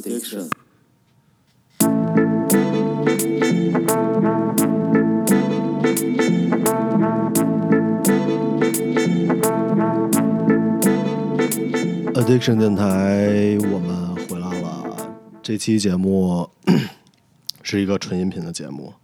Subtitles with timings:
[0.00, 0.48] Addiction。
[12.14, 14.96] Addiction 电台，我们回来了。
[15.42, 16.48] 这期节目
[17.62, 18.94] 是一个纯音频的节目。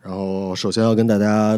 [0.00, 1.56] 然后，首先要跟大家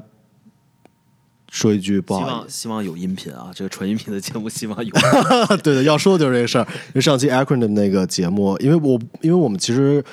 [1.58, 4.94] 说一句不好意望希望有音频啊，这个纯音频的节目希望有。
[4.94, 6.64] 思， 对的，要说的就是这个事儿。
[6.88, 10.04] 因 为上期 Acronym 那个节目，因为我因为我们其实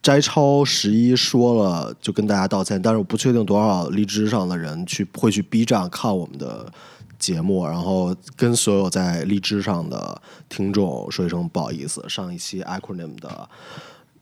[0.00, 6.72] 摘抄十一说了，就跟大家道歉，但是我不确定多少荔枝上的人去会去 B 站看我们的
[7.18, 13.48] 节目，然后跟所有在荔枝上的听众说一声不好意思，上一期 Acronym 的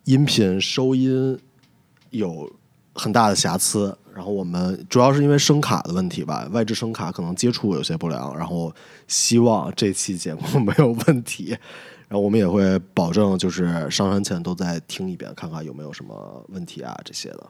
[0.04, 1.38] 音频收音
[2.08, 2.50] 有
[2.94, 8.72] 很大的瑕疵，然后我们主要是因为声卡的问题吧，外置声卡可能接触有些不良，然后
[9.06, 11.50] 希望这期节目 没有问题，
[12.08, 17.46] 然后我们也会保证就是上山前都再听一遍，看看有没有什么问题啊这些的。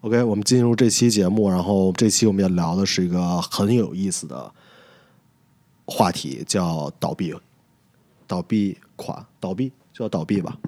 [0.00, 4.52] OK，我们进入这期节目，然后这期我们要聊的是一个很有意思的
[5.86, 7.32] 话题，叫倒闭，
[8.26, 10.58] 倒闭款，倒闭就叫倒闭吧。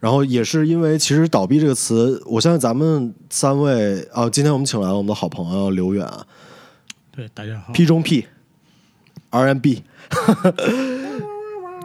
[0.00, 6.08] 然后也是因为，其实“倒闭”这个词，我相信咱们三位啊，今天我们请来了我们的好朋友刘远
[7.10, 7.72] 对，大家好。
[7.72, 9.82] ，P 中 P，RMB，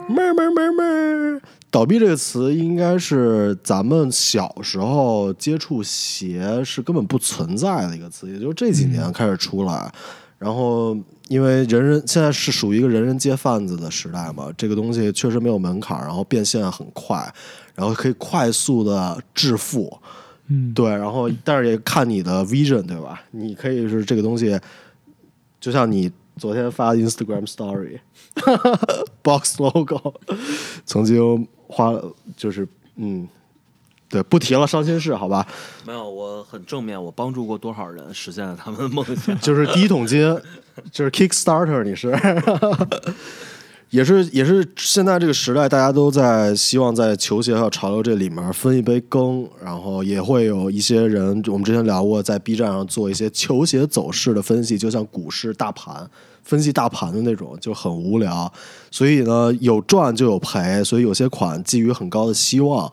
[0.07, 1.41] 妹妹妹妹，
[1.71, 9.91] 倒闭这个词应该是咱们小时候接触鞋是根本不存在的一个词，也就是这几年开始出来。
[10.37, 10.95] 然后，
[11.29, 17.33] 因为人人现在是属于一个人人皆贩子的时代嘛，这个东西确实没有门槛，然后变现很快，
[17.75, 19.97] 然后可以快速的致富。
[20.47, 23.23] 嗯，对，然后但是也看你的 vision，对吧？
[23.31, 24.59] 你可以是这个东西，
[25.59, 27.99] 就像你昨天发的 Instagram Story
[29.23, 30.13] box logo，
[30.85, 33.27] 曾经花了就是嗯，
[34.09, 35.47] 对，不提了，伤心事，好吧？
[35.87, 39.35] 没有，我很正面，我帮助过多少人实现了他们的梦想。
[39.39, 40.19] 就是第一桶金，
[40.91, 42.11] 就是 Kickstarter，你是，
[43.93, 56.09] 也是也是现在这个时代，大家都在希望在球鞋和潮流这里面分一杯羹，然后也会有一些人，我们之前聊过，在 B 站上做一些球鞋走势的分析，就像股市大盘
[56.41, 58.51] 分析大盘的那种，就很无聊。
[58.89, 62.91] 所以呢，有赚就有赔，所以有些款寄予很高的希望。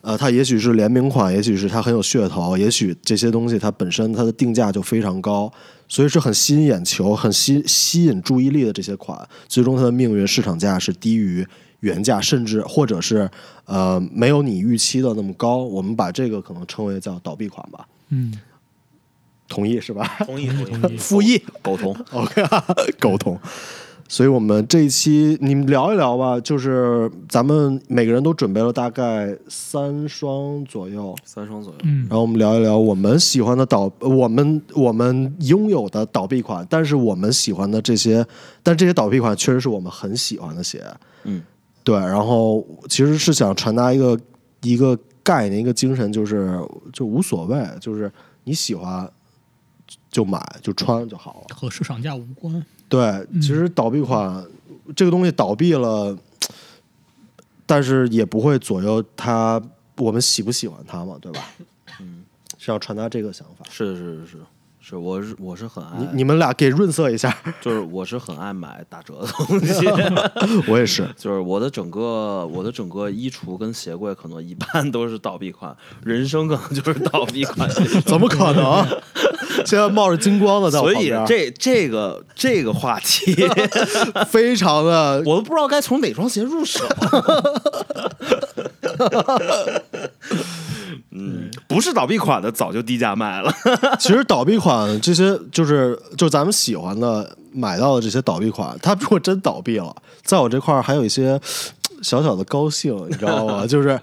[0.00, 5.52] 呃，它也许是联名款，也许是它很有噱头，也许这些东西它本身它的定价就非常高，
[5.90, 11.44] 所以是很吸引眼球、很吸吸引注意力的这些款，最终它的命运市场价是低于
[11.80, 13.28] 原价，甚至或者是
[13.64, 15.56] 呃没有你预期的那么高。
[15.56, 18.32] 我们把这个可能称为叫倒闭款吧，嗯，
[19.48, 20.16] 同意是吧？
[20.24, 21.92] 同意同意， 复议苟同。
[22.12, 22.44] OK，
[23.00, 23.36] 沟通。
[24.10, 31.78] 所以我们这一期你们聊一聊吧，就是咱们每个人都准备了大概三双左右，三双左右。
[31.84, 38.26] 嗯然后我们聊一聊我们喜欢的倒，我们我们拥有的倒闭款，但是我们喜欢的这些，
[38.64, 40.84] 但这些倒闭款确实是我们很喜欢的鞋。
[41.22, 41.40] 嗯，
[41.84, 41.96] 对。
[41.96, 44.18] 然后其实是想传达一个
[44.62, 46.58] 一个概念，一个精神，就是
[46.92, 48.10] 就无所谓，就是
[48.42, 49.08] 你喜欢
[50.10, 51.54] 就买就穿就好了。
[51.54, 52.60] 和市场价无关。
[52.90, 54.44] 对，其实倒闭款、
[54.94, 56.14] 这个东西倒闭了，
[57.64, 59.62] 但是也不会左右它
[59.96, 61.40] 我们喜不喜欢它嘛，对吧？
[62.00, 62.24] 嗯，
[62.58, 63.64] 是要传达这个想法。
[63.70, 64.38] 是是是是
[64.82, 69.86] 是，我是我是很爱你，你们俩给润色一下， 就是我是很爱买打折的东西。
[70.66, 71.08] 我也是。
[71.16, 77.70] 就是我的整个我的整个衣橱跟鞋柜可能一半都是倒闭款，人生可能就是倒闭款。
[78.04, 78.84] 怎么可能？
[79.66, 83.34] 现在冒着金光的在我所以旁边，这这个这个话题，
[84.28, 86.84] 非常的我都不知道该从哪双鞋入手。
[91.12, 93.52] 嗯，不是倒闭款的早就低价卖了。
[93.98, 101.40] 其实倒闭款这些就是就咱们喜欢的买到的这些倒闭款，它如果真倒闭了，在我这块儿还有一些
[102.02, 103.66] 小小的高兴，你知道吗？
[103.68, 103.98] 就是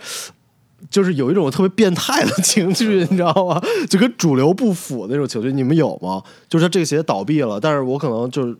[0.89, 3.61] 就是有一种特别变态的情绪，你知道吗？
[3.89, 6.23] 就跟主流不符那种情绪，你们有吗？
[6.47, 8.55] 就是这个鞋倒闭了，但是我可能就是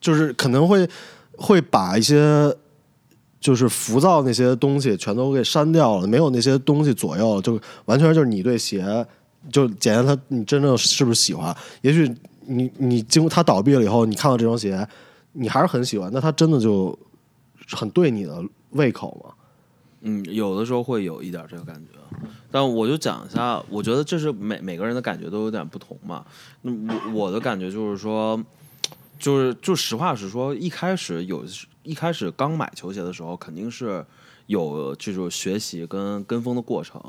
[0.00, 0.88] 就是可能会
[1.36, 2.54] 会把一些。
[3.38, 9.06] 就是浮躁那些东西全都给删掉了，没有那些东西左右，就完全就是你对鞋
[9.52, 11.54] 就检验它你真正是不是喜欢。
[11.82, 12.12] 也许
[12.46, 14.84] 你你经过它倒闭了以后，你看到这双鞋，
[15.32, 16.98] 你还是很喜欢，那它真的就
[17.70, 19.32] 很对你的胃口吗？
[20.08, 21.90] 嗯，有的时候会有一点这个感觉，
[22.48, 26.24] 但我就讲一下，我觉得这是每每个人的感觉都有点不同嘛。
[26.62, 28.40] 那我我的感觉就是说，
[29.18, 31.44] 就是就实话实说，一开始有
[31.82, 34.06] 一开始刚买球鞋的时候，肯定是
[34.46, 37.02] 有这种学习跟跟风的过程，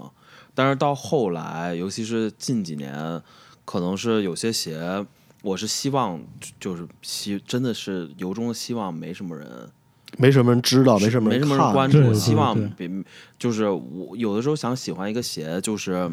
[0.55, 3.21] 但是到后来，尤其是近几年，
[3.63, 5.05] 可能是有些鞋，
[5.43, 6.19] 我是希望
[6.59, 9.69] 就是希真的是由衷的希望没什么人。
[10.17, 12.89] 没什么人知道，没什么没什么人关注，希望别
[13.37, 16.09] 就是我有的时候想喜欢一个鞋，就是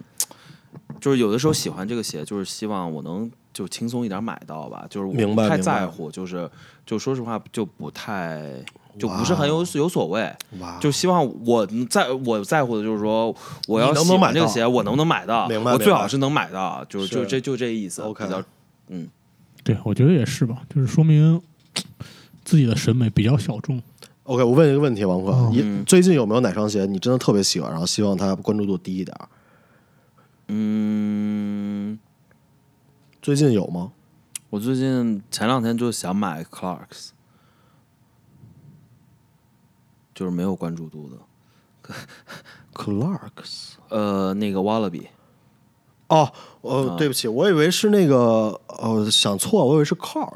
[1.01, 6.51] 就是有的时候喜欢这个鞋，就是希望我能就轻松一点买到吧，就是我不太在乎，就是
[6.85, 8.43] 就说实话就不太
[8.99, 10.31] 就不是很有有所谓，
[10.81, 13.35] 就希望我在我在乎的就是说
[13.69, 15.49] 我要能不喜能买这个鞋，我能不能买到？
[15.49, 18.43] 明白我最好是能买到，就是就这就这意思 OK 比较
[19.63, 21.41] 对，我觉得也是吧，就是说明
[22.45, 23.83] 自己的审美比较小众。
[24.25, 29.17] OK，我问一个问题，王坤，嗯你嗯最近有没有哪双鞋你真的特别喜欢，然后希望它关注度低一点？
[30.49, 31.99] 嗯。
[33.21, 33.93] 最近有吗？
[34.51, 37.09] 我最近前两天就想买 Clarks，
[40.15, 41.95] 就是没有关注度的。
[42.75, 43.73] Clarks。
[43.89, 45.07] 呃，那个 Wallaby，
[46.09, 46.31] 哦，
[46.61, 50.35] 呃，啊对不起，我以为是那个，呃，想错了，我以为是 car，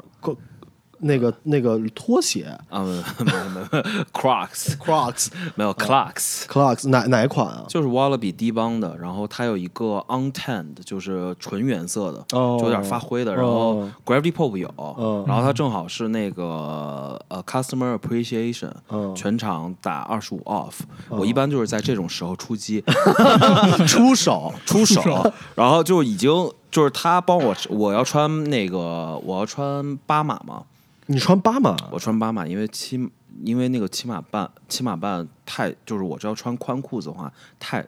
[0.99, 7.65] 那个那个拖鞋啊，没有 没有没有，Crocs，，Crocs 没有 Clocks Clocks 哪哪一款啊？
[7.67, 14.69] 就是 Wallaby 低帮的，然后它有一个 untanned，就是纯原色的，哦就有点发灰的，然后哦 Gravity Pop 有，
[14.99, 20.73] 嗯然后它正好是那个呃 Customer Appreciation，嗯全场打二十五 off，
[21.09, 22.83] 我一般就是在这种时候出击，
[23.87, 26.29] 出手出手，然后就已经
[26.71, 30.61] 就是他帮我，我要穿那个我要穿八码嘛，
[31.11, 31.75] 你穿八码？
[31.91, 32.99] 我穿八码，因为七
[33.43, 37.83] 因为那个七码半七码半太就是我只要穿宽裤子的话太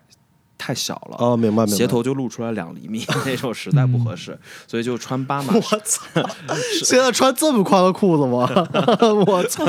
[0.57, 1.18] 太小了。
[1.19, 1.77] 哦，明白明白。
[1.77, 4.38] 鞋头就露出来两厘米， 那种实在不合适，
[4.68, 5.53] 所以就穿八码。
[5.53, 6.03] 我操！
[6.83, 8.50] 现在穿这么宽的裤子吗？
[9.27, 9.65] 我操，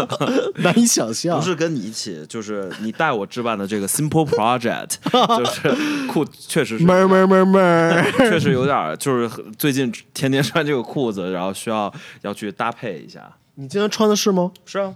[0.56, 1.38] 难以想象。
[1.38, 4.94] 不是跟你一起，就是你带我置办的这个 Simple Project，
[5.36, 8.12] 就是裤确实是闷儿闷儿闷儿闷。
[8.18, 9.28] 确实有点，就是
[9.58, 13.30] 最近天天穿这个裤子，然后需要要去搭配一下。
[13.54, 14.50] 你今天穿的是吗？
[14.64, 14.94] 是啊，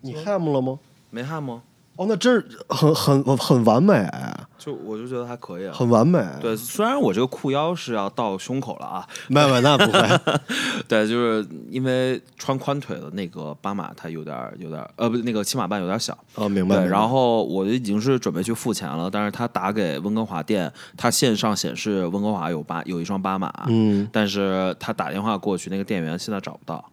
[0.00, 0.78] 你 ham 了吗？
[1.10, 1.62] 没汗吗？
[1.96, 4.08] 哦，那真是很很很完美，
[4.56, 5.72] 就我就觉得还可以啊。
[5.74, 6.24] 很完美。
[6.40, 10.38] 对，虽然我这个裤腰是要到胸口了啊，没有没有，那不会。
[10.86, 16.76] 对，就是因为穿宽腿的那个八码它有点儿有点儿呃不那个七码半有点儿小，哦，明白。
[16.76, 26.88] 对，然后我已经是准备去付钱了，但是他打给温哥华店，他线上显示温哥华有八有一双八码，嗯但是他打电话过去，那个店员现在找不到，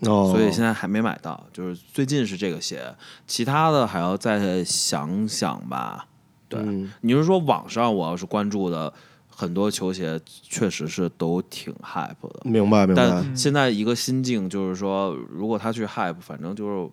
[0.00, 1.44] 哦，所以现在还没买到。
[1.52, 2.94] 就是最近是这个鞋，
[3.26, 6.06] 其他的还要再想想吧。
[6.48, 8.92] 对，嗯你是说网上我要是关注的
[9.28, 12.40] 很多球鞋，确实是都挺 hype 的。
[12.44, 13.06] 明白明白。
[13.06, 16.90] 但现在一个心境就是说，如果他去 hype，反正就是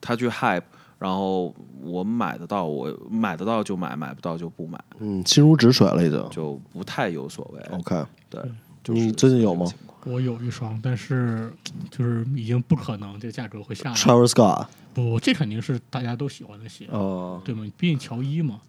[0.00, 0.62] 他去 hype，
[0.98, 6.28] 然后我买得到，我买得到就买，买不到就不买，嗯，心如止水了已经。
[6.30, 7.60] 就不太有所谓。
[7.78, 8.42] OK，对，
[8.82, 11.52] 就是你最近有吗情况我有一双，但是
[11.90, 13.96] 就是已经不可能，这价格会下来。
[13.96, 14.66] ？Travis Scott。
[14.94, 17.64] 不，这肯定是大家都喜欢的鞋，哦对吗？
[17.78, 18.60] 毕竟乔伊嘛，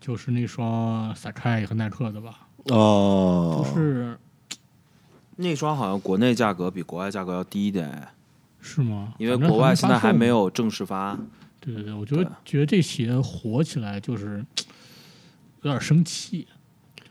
[0.00, 4.18] 就是那双 Sakai 和耐克的吧，哦就，是
[5.36, 8.08] 那双好像国内价格比国外价格要低一点，
[8.60, 9.14] 是吗？
[9.18, 10.26] 因为国外现在还没。
[10.26, 11.16] 有正式发。
[11.60, 14.44] 对对对，我觉得觉得这鞋火起来就是
[15.62, 16.48] 有点生气，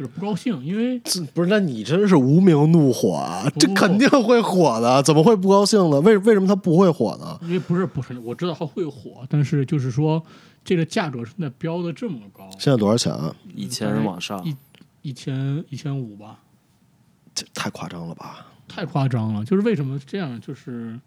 [0.02, 1.48] 就是不高兴，因为这不是？
[1.48, 3.48] 那你真是无名怒火啊！
[3.60, 6.02] 这不肯定会火的，怎么会不高兴呢？
[6.02, 7.38] 为为什么他不会火呢？
[7.44, 10.24] 因为不是不是，我知道它会火，但是就是说
[10.66, 13.36] 这个价格现在标的这么高，现在多少钱啊？
[13.54, 14.56] 一千往上，一
[15.04, 16.40] 一千一千五吧，
[17.36, 18.48] 这太夸张了吧？
[18.68, 19.46] 太夸张了。
[19.46, 20.42] 就是为什么这样？
[20.42, 21.00] 就是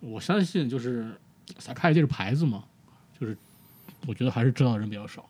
[0.00, 1.10] 我相信，就是
[1.58, 2.62] 萨开这个牌子嘛，
[3.18, 3.34] 就是
[4.06, 5.24] 我觉得还是知道的人比较少。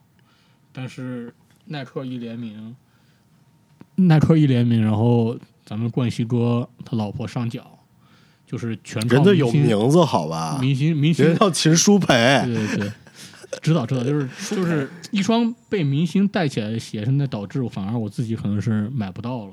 [0.73, 1.33] 但是
[1.67, 2.75] 耐克一联名，
[3.97, 7.79] 耐克一联名，然后咱们冠希哥他老婆上脚，
[8.47, 10.59] 就是全靠人家有名字好吧？
[10.61, 12.07] 明星明星人叫秦舒培。
[12.45, 12.93] 对对对，
[13.63, 19.53] 知道知道，就是就是一双被明星带起来的鞋，现在导致我反而我自己可能是买不到了。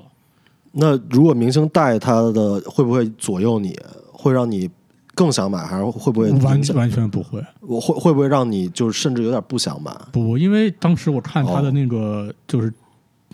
[0.72, 3.78] 那如果明星带他的，会不会左右你？
[4.12, 4.68] 会让你
[5.18, 6.44] 更想买，还是会不会影响？
[6.44, 9.92] 完完全不会，我会会不会让你就是甚至有点不想买？
[10.12, 12.72] 不，因为当时我看他的哦那个、就是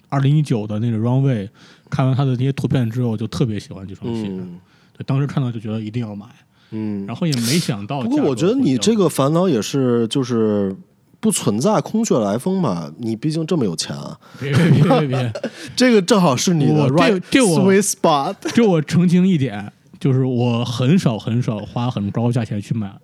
[0.09, 1.47] 二零一九的那个 Runway，
[1.91, 4.29] 看完他的那些图片之后，就特别喜欢这双鞋。
[4.31, 4.59] 嗯
[4.97, 6.25] 对，当时看到就觉得一定要买，
[6.71, 7.05] 嗯。
[7.05, 8.00] 然后也没想到。
[8.00, 10.75] 不过我觉得你这，个烦恼也是就是
[11.19, 15.33] 不存在空穴来风嘛，你毕竟这么有钱啊，别别别别别，
[15.75, 18.37] 这个正好是你的我 right sweet spot。
[18.55, 19.73] 就我澄清一点，
[20.04, 22.94] 就是我很少很少花很高价钱去买，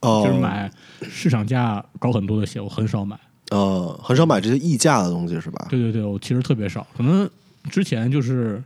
[0.00, 0.68] 哦，就是买
[1.02, 3.16] 市场价高很多的鞋，我很少买。
[3.52, 5.68] 呃，很少买这些溢价的东西是吧？
[5.70, 7.30] 对对对，我其实特别少，可能
[7.70, 8.60] 之前就是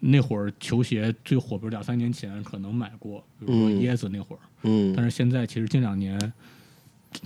[0.00, 6.18] 那会儿球鞋最火，比如两三年前可能买过，比如说嗯椰子那会儿，嗯但是现在其实近两年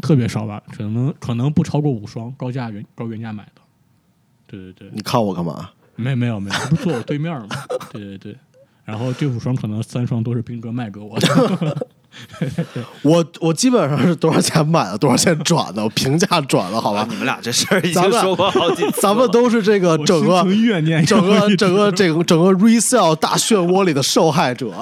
[0.00, 3.62] 特别少吧，可能可能不超过五双，高价原高原价买的。
[4.48, 5.70] 对对对，你看我干嘛？
[5.94, 7.46] 没没有没有，不是坐我对面吗？
[7.92, 8.36] 对对对，
[8.84, 11.88] 然后这五双可能三双都是兵哥卖给我的。
[13.00, 17.06] 我我基本上是多少钱买的，多少钱转的，我平价转的，好吧？
[17.08, 24.70] 你们俩这事儿已咱们经说过好几次了，咱们都是这个整个怨念，整个整个这个整个 resale 大漩涡里的受害者。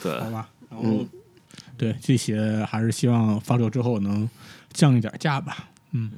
[0.00, 0.48] 对好吧。
[0.70, 1.06] 然嗯后、
[1.76, 4.28] 对这鞋还是希望发售之后能
[4.72, 5.56] 降一点价吧。
[5.90, 6.10] 嗯，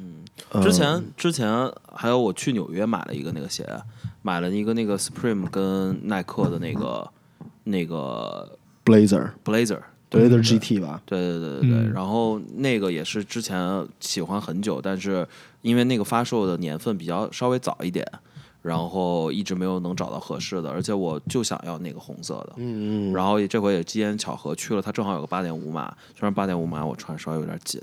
[0.63, 1.49] 之前之前
[1.95, 3.67] 还有我去纽约买了一个那个鞋，
[4.23, 7.11] 买了一个那个 Supreme 跟耐克的那个
[7.65, 9.81] 那个 Blazer Blazer。
[10.11, 15.25] Blazer GT 吧，对对对对对，嗯然后那个也是之前喜欢很久，但是
[15.63, 18.05] 因为那个发售的年份比较稍微早一点，
[18.63, 27.81] 然后一直没有能找到合适的，而且我就想要那个红色的，嗯嗯，然后这回也机缘巧合去了，它正好有个八点五码，虽然八点五码我穿稍微有点紧，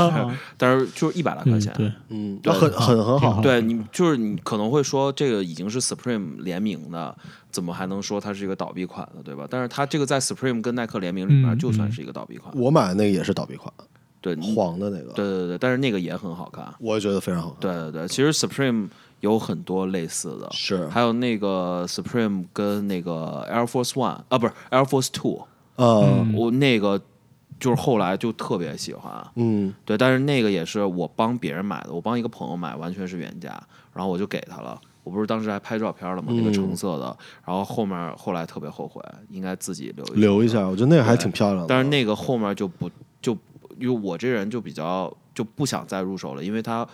[0.58, 1.74] 但是就是一百来块钱。
[2.08, 3.40] 嗯，很很很好。
[3.40, 7.16] 对你就是你可能会说这个已经是 Supreme 联名的，
[7.50, 9.22] 怎么还能说它是一个倒闭款呢？
[9.24, 9.46] 对吧？
[9.48, 12.52] 但是它这个在 Supreme 跟耐克联名里面嗯就算是一个倒闭款。
[12.54, 13.72] 我买的那个也是倒闭款，
[14.20, 16.66] 对，黄的那个，对对对，但是那个也很好看。
[16.80, 17.56] 我也觉得非常好看。
[17.60, 18.88] 对对对，其实 Supreme
[19.20, 25.46] 有很多类似的，是，还有那个 Supreme 跟那个 Air Force One 啊，不是 Air Force Two，、
[25.76, 26.34] 呃，嗯。
[26.34, 27.00] 我那个
[27.58, 29.12] 就是后来就特别喜欢。
[29.34, 29.74] 嗯。
[29.84, 33.60] 对，但是那个也是我帮别人买的，我帮一个朋友买，完全是原价，
[33.92, 34.80] 然后我就给他了。
[35.02, 36.28] 我不是当时还拍照片了吗？
[36.36, 41.66] 那个橙色的，然后后面后来特别后悔，应该自己留一留一下，我觉得那个还挺漂亮的。
[41.66, 42.90] 但是那个后面就不
[43.22, 43.34] 就
[43.78, 46.86] 因为我这人就比较就不想再入手了，因为他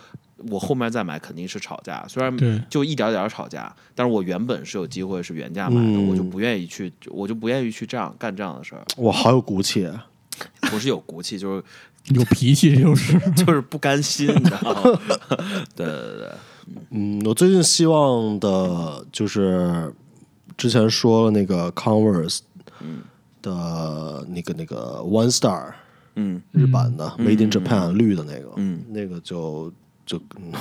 [0.49, 6.07] 我后面再买肯定是吵架，虽然就一点点吵架，但是我原本是有机会是原价买的，嗯。
[6.09, 9.89] 我就不愿意去，我就不愿意去这样干这样的事儿，我，好有骨气。
[10.69, 11.63] 不是有骨气，就是
[12.13, 13.17] 有脾气就是。
[13.31, 14.99] 就是不甘心，你知道吗？
[15.73, 16.29] 对对对，
[16.89, 19.93] 嗯，我最近希望的就是
[20.57, 22.39] 之前说了那个 Converse
[23.41, 25.71] 的那个那个 One Star
[26.15, 26.41] 嗯。
[26.51, 27.51] 日版的 Made in 嗯。
[27.51, 28.83] Japan 绿的那个，嗯。
[28.89, 29.71] 那个就
[30.05, 30.51] 就嗯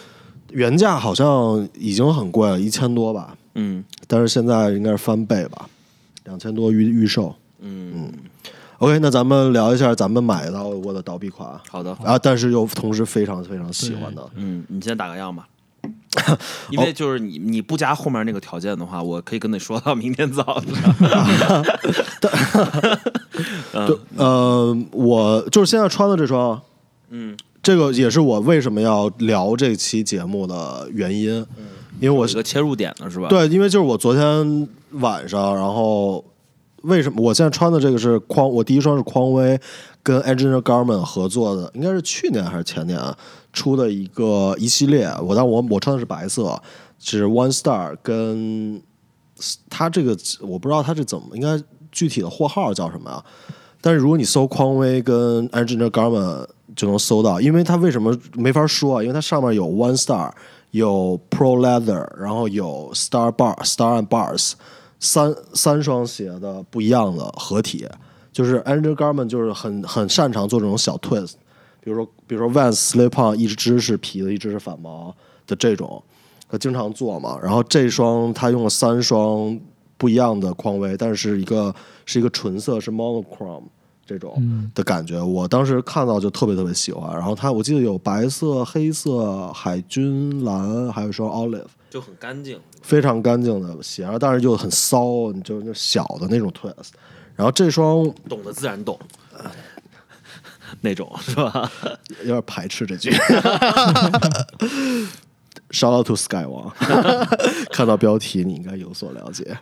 [0.50, 3.82] 原价好像已经很贵了，一千多吧，嗯。
[4.06, 5.68] 但是现在应该是翻倍吧，
[6.24, 7.34] 两千多预预售。
[7.60, 8.12] 嗯
[8.78, 14.28] ，OK，那咱们聊一下咱们买到过的倒闭款好的，啊，但是又同时非常非常喜欢的。
[14.34, 15.48] 嗯，你先打个样吧。
[16.70, 21.64] 因为就是你你不加后面那个条件的话，我可以跟你说到明天早上。
[23.86, 26.60] 对，呃，我就是现在穿的这双，
[27.08, 31.34] 嗯，这个也是我为什么要聊这期节目的原因，
[32.00, 36.24] 因为我是个切入点了是吧？，对，因为就是我昨天晚上，然后
[36.82, 39.60] 为什么我现在穿的这个是匡，我第一双是匡威
[40.02, 43.16] 跟 Engineer Garment 合作的，应该是去年还是前年啊
[43.52, 46.60] 出的一个一系列，我但我我穿的是白色，
[46.98, 48.82] 是 One Star 跟
[49.70, 53.24] 它这个我不知道它是怎么应该具体的货号叫什么呀？
[53.82, 59.02] 但是如果你搜匡威跟 Engineer Garment 就能搜到，因为它为什么没法说啊？
[59.02, 60.30] 因为它上面有 One Star，
[60.70, 64.52] 有 Pro Leather，然后有 Star Bar、Star and Bars，
[65.00, 67.86] 三三双鞋的不一样的合体。
[68.32, 71.32] 就是 Engineer Garment 就是很很擅长做这种小 twist，
[71.82, 75.14] 比如说比如说 Vans Slip On 一只是皮的，一只是反毛
[75.46, 76.02] 的这种，
[76.48, 77.36] 他经常做嘛。
[77.42, 79.60] 然后这双他用了三双
[80.02, 81.72] 不一样的匡威，但是一个
[82.04, 83.62] 是一个纯色，是 monochrome
[84.04, 85.22] 这种的感觉。
[85.22, 87.14] 我当时看到就特别特别喜欢。
[87.14, 91.66] 然后它我记得有白色、黑色、海军蓝，还有一双 olive。
[91.88, 92.58] 就很干净。
[92.82, 96.90] 非常干净的鞋，但是又很骚，你就那小的那种 twist。
[97.36, 98.98] 然后这双懂的自然懂，
[100.82, 101.70] 那种是吧？
[102.24, 103.12] 有点排斥这句。
[105.72, 106.70] Shout out to Sky 王，
[107.72, 109.58] 看到标题你应该有所了解。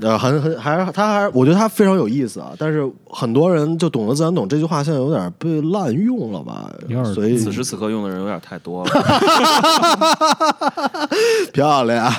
[0.00, 6.70] 呃，很很还是他还是我觉得他非常有意思啊，但是很多人就懂得自然懂这句话现在有点被滥用了吧
[7.14, 8.90] 所以此时此刻用的人有点太多了。
[11.52, 12.12] 漂亮。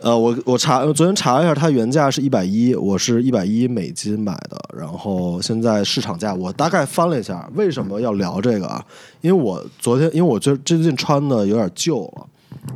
[0.00, 8.84] 呃，我我查，我昨天查了一下，它原价是一百一，我是一百一美金买的，然后现在市场价我大概翻了一下，为什么要聊这个啊？
[9.20, 12.26] 因为我昨天，因为我最最近穿的有点旧了，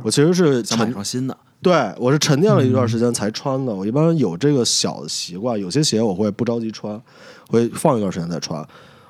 [0.03, 3.73] 我其实是想买沉双新的，对我是沉淀了一段时间才穿的。
[3.73, 7.01] 我一般有这个小的习惯，有些鞋我会不着急穿，
[7.47, 8.65] 会放一段时间再穿。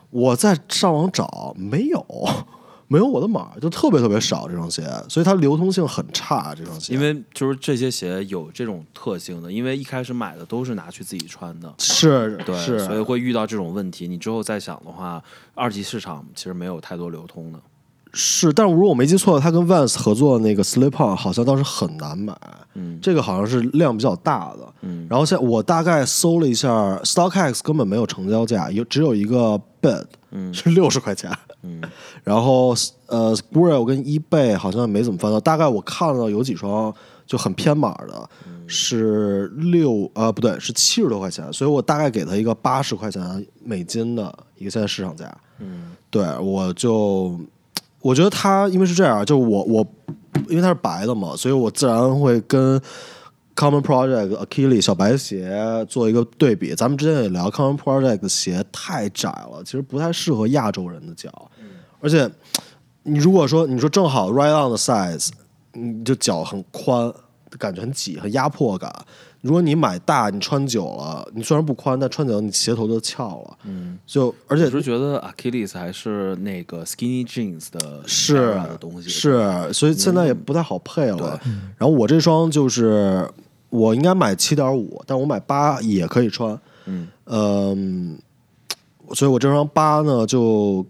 [0.09, 2.03] 我在上网找，没有，
[2.89, 6.55] 没有我的码，就特别特别少这双鞋，所以它流通性很差。
[6.55, 14.07] 这双鞋，因为就是这些鞋有这种特性的，因为一开始买的都是拿去自己穿的，是对，是，所以会遇到这种问题。
[14.07, 17.59] 你之后再想的话，二级市场其实没有太多流通的。
[18.11, 22.35] 是，但如果我没记错，他跟 Vans 合作的那个 Slip On 好像当时很难买，
[22.73, 22.99] 嗯。
[23.01, 24.73] 这个好像是量比较大的。
[24.81, 25.05] 嗯。
[25.09, 30.51] 然后现在我大概搜了一下，StockX 根本没有成交价，有只有一个 bid 嗯。
[30.53, 31.31] 是六十块钱。
[31.61, 31.81] 嗯。
[32.23, 32.73] 然后
[33.05, 36.91] 呃 e 跟 eBay 好像没怎么翻到，大概我看到有几双
[37.27, 38.29] 就很偏码的，
[38.65, 45.31] 是六呃不对是七十多块钱，所以我大概给他一个八十块钱美金的一个现在市场价。
[45.59, 45.91] 嗯。
[46.09, 47.39] 对，我就
[48.01, 49.85] 我觉得它因为是这样，就我我
[50.47, 52.79] 因为它是白的嘛，所以我自然会跟
[53.55, 56.73] Common Project、Achilles 小白鞋做一个对比。
[56.73, 61.29] 咱们之前也聊 Common Project 的鞋太窄了，其实不太适合亚洲人的脚，
[61.99, 62.29] 而且
[63.03, 65.29] 你如果说你说正好 right on 的 size，
[65.73, 67.13] 你就脚很宽，
[67.57, 68.93] 感觉很挤，很压迫感。
[69.41, 73.57] 如果你买大，你穿久了，你虽然不宽，但穿久了你鞋头就翘了。
[73.63, 81.39] 嗯，就而且我是觉得 Achilles 还是那个 skinny jeans 的是的东西，是，所以现在也不太好配了。
[81.41, 83.25] 对然后我这双就是
[83.69, 86.59] 我应该买七点五，但我买八也可以穿。
[86.85, 88.19] 嗯嗯，
[89.13, 90.85] 所以我这双八呢，就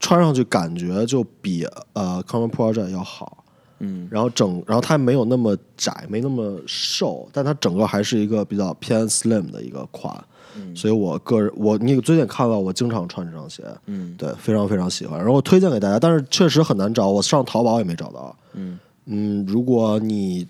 [0.00, 3.41] 穿上去感觉就比呃 Common Project 要好。
[3.84, 10.12] 嗯然后整，然后它没有那么窄，没那么瘦，但它整个还是一个比较偏 slim 的一个款。
[10.54, 15.18] 嗯所以我个人，我你最近看到我经常穿这双鞋，嗯对，非常非常喜欢。
[15.18, 18.36] 然后推荐给大家，但是确实很难找，我上淘宝也没找到。
[18.52, 20.46] 嗯，嗯，如果你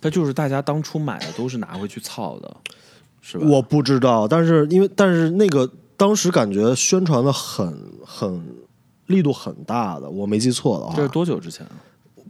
[0.00, 2.56] 它就是大家当初买的都是拿回去操的，
[3.22, 3.46] 是吧？
[3.48, 7.72] 我不知道，但是因为但是那个当时感觉宣传的很
[8.04, 8.44] 很
[9.06, 11.72] 力度很大的，我没记错的话，这是多久之前啊？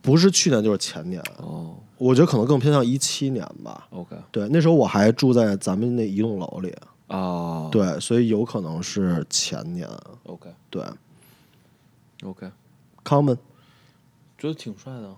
[0.04, 1.74] 不是去年就是前年，哦。
[1.96, 3.88] 我觉得可能更偏向一七年吧。
[3.90, 6.74] ，OK，对，那时候我还住在咱们那一栋楼里，
[7.06, 9.88] 哦，对，所以有可能是前年。
[10.24, 10.48] ，OK。
[10.70, 10.84] 对。
[12.22, 13.36] OK，，Common，
[14.36, 15.14] 觉得挺帅的，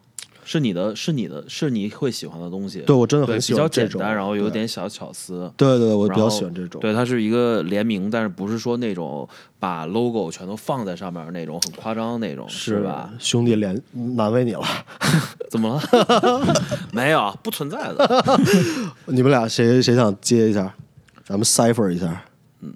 [0.49, 2.79] 是你的，是你的，是你会喜欢的东西。
[2.83, 5.53] 对我真的，很喜比较欢这种，简单，然后有点小巧思。
[5.57, 6.81] 对对对，我比较喜欢这种。
[6.81, 9.29] 对，它是一个联名，但是不是说那种
[9.59, 13.13] 把 logo 全都放在上面那种很夸张那种，是吧？？
[13.19, 14.63] 兄弟连难为你了，
[15.51, 16.57] 怎么了？
[16.95, 18.41] 没有，不存在的。
[19.07, 20.73] 你们俩谁谁想接一下？
[21.25, 22.23] 咱们 cipher 一下。
[22.61, 22.73] 嗯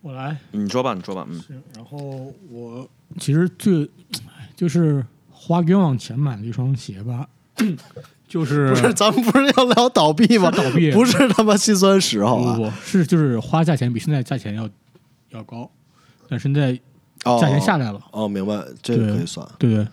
[0.00, 0.34] 我来。
[0.50, 2.88] 你说吧，你说吧，嗯，行，然后我
[3.20, 3.88] 其实最
[4.56, 5.04] 就是
[5.44, 7.26] 花冤枉钱买了一双鞋吧，
[8.28, 10.50] 就是不是，咱们不是要聊倒闭吗？
[10.52, 12.54] 倒闭不是他妈心酸史，好吧？
[12.54, 14.68] 不不不是就是花价钱比现在价钱要
[15.30, 15.68] 要高，
[16.28, 16.78] 但现在
[17.24, 19.44] 哦价钱下来了，哦，明白，这个可以算。
[19.58, 19.86] 对对，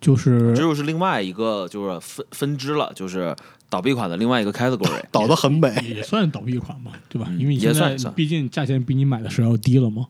[0.00, 3.36] 就是这就是另外一个就是分分支了，就是
[3.68, 5.02] 倒闭款的另外一个 category。
[5.12, 7.28] 倒的很美，也算倒闭款嘛，对吧？
[7.30, 10.06] 嗯因为你现在也算算毕竟价钱比你买的时候要低了嘛，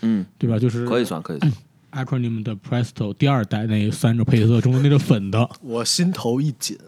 [0.00, 0.58] 嗯，对吧？
[0.58, 1.52] 就是可以算，可以算。
[1.92, 6.78] Acronym 的 Presto 第二代那三个配色中的那个粉的，我心头一紧。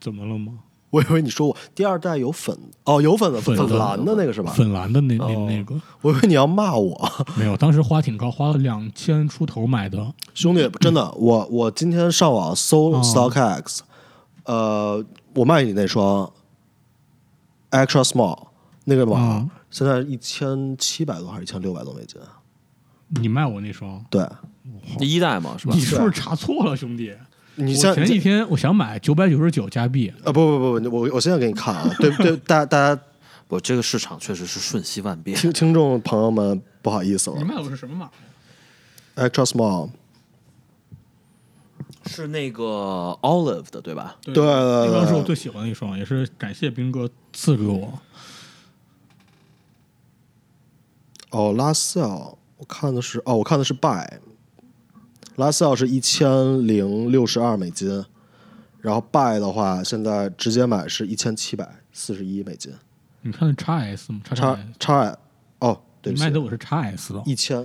[0.00, 0.54] 怎么了吗？
[0.90, 4.50] 我以为你说我第二代有粉哦，有粉的粉蓝的那个是吧？
[4.52, 10.14] 粉蓝的那那哦那个我以为你要骂我，没有，当时花挺高，花了两千出头买的。
[10.32, 13.80] 兄弟，真的，我我今天上网搜哦 StockX，
[14.44, 16.32] 呃，我卖你那双
[17.70, 18.46] Extra Small
[18.84, 22.18] 那个码嗯，现在一千七百多还是一千六百多美金？
[23.08, 24.26] 你卖我那双，对，
[24.98, 25.80] 第一代嘛，是吧你？
[25.80, 27.12] 是不是查错了，兄弟？
[27.56, 33.02] 我前几天我想买九百九十九加币，啊不不不不，我我现在给你看啊，对对，大大家
[33.48, 35.36] 我，这个市场确实是瞬息万变。
[35.36, 38.10] 听听众朋友们不好意思了你卖我是什么码
[39.16, 39.90] ？，Extra Small，
[42.06, 44.16] 是那个 Olive 的，对吧？
[44.22, 47.98] 对对对那双是我最喜欢的一双，也是感谢兵哥赐给我。
[51.30, 54.06] 哦，拉塞尔，我看的是哦，我看的是 Buy，
[55.36, 56.28] 拉塞尔是一千
[56.66, 58.04] 零六十二美金，
[58.80, 62.72] 然后 Buy 的话，现在直接买是一千七百四十一美金，
[63.22, 65.16] 你看的叉 S 吗叉 S，叉
[65.60, 67.22] 哦，对你卖的我是叉 S 的。
[67.24, 67.64] 一千，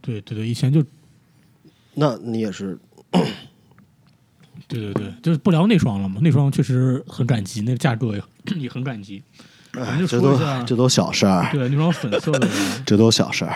[0.00, 0.82] 对对对，以前就
[1.92, 2.78] 那你也是
[4.66, 6.18] 对对对，就是不聊那双了嘛。
[6.22, 8.22] 那双确实很感激，那个价格也
[8.56, 9.22] 也很感激。
[9.74, 12.48] 咱们就这都说一下，这都小事儿，对那双粉色的，
[12.86, 13.54] 这都小事儿。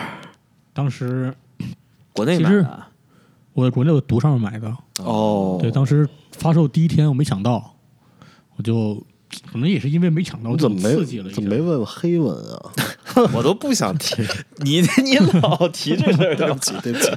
[0.79, 1.33] 当时
[2.13, 2.83] 国内其实买的。
[3.51, 4.73] 我在国内的读上面买的。
[5.03, 7.75] 哦，对，当时发售第一天我没抢到，
[8.55, 8.95] 我就
[9.51, 11.29] 可能也是因为没抢到，你怎么没刺激了？
[11.29, 12.71] 怎么没问黑文啊？
[13.33, 14.15] 我都不想提
[14.63, 17.11] 你，你老提这事儿，对不起，对不起，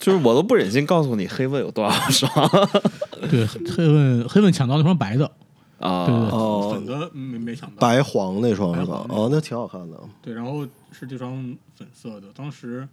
[0.00, 2.32] 就是我都不忍心告诉你黑问有多少双
[3.30, 5.30] 对黑问黑问抢到那双白的，
[5.78, 7.76] 啊对对对，哦粉的没没想到。
[7.78, 9.04] 白黄那双是吧？
[9.08, 10.00] 白黄那哦，那挺好看的。
[10.22, 12.28] 对，然后是这双粉色的。
[12.34, 12.88] 当时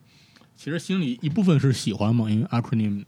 [0.56, 3.06] 其实心里一部分是喜欢嘛，因为 Acronym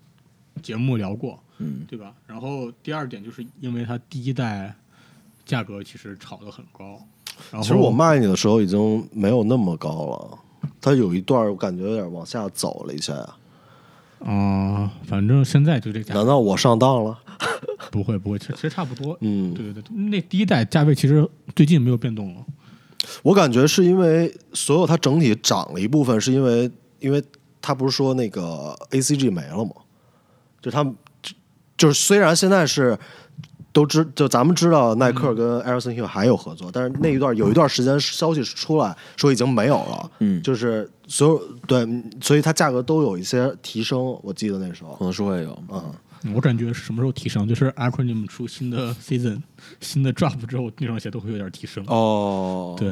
[0.64, 2.14] 节目聊过，嗯，对吧？
[2.26, 4.74] 然后第二点就是因为它第一代
[5.46, 7.00] 价格其实炒得很高，
[7.52, 10.40] 然后其实我卖你的时候已经没有那么高了，
[10.80, 13.14] 它有一段我感觉有点往下走了一下。
[14.20, 17.20] 啊、反正现在就这价难道我上当了？
[17.92, 19.18] 不会不会，其实其实差不多。
[19.22, 22.46] 嗯，对对对，那第一代价位其实最近没有变动了。
[23.22, 27.24] 我感觉是因为所有它整体涨了一部分，是因为因为
[27.62, 29.72] 它不是说那个 ACG 没了吗？
[30.62, 30.96] 就他们
[31.78, 32.98] 就是虽然现在是
[33.76, 41.86] 都知就咱们知道耐克跟 Aerosol Hill 还有合作，但是那一段有一段时间消息出来说已经没有了，嗯就是所有对，
[42.22, 47.46] 所以它价格都有一些提升，我记得那时候可，能是会有，嗯，我感觉是什么时候提升？
[47.46, 49.42] 就是 Acronym 出新的 season、
[49.82, 51.84] 新的 drop 之后，那双鞋都会有点提升。
[51.88, 52.88] 哦，对，，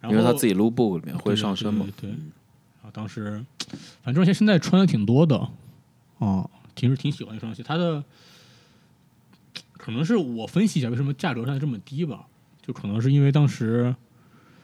[0.00, 2.18] 然后因为他自己 look book 里面会上升嘛，对对对对
[2.82, 3.40] 然后当时，
[4.02, 5.36] 反正这双鞋现在穿的挺多的，
[6.18, 7.62] 啊，其实挺喜欢这双鞋。
[7.62, 8.02] 它的
[9.78, 12.26] 可能是我分析一下为什么价格上这么低吧，
[12.60, 13.94] 就可能是因为当时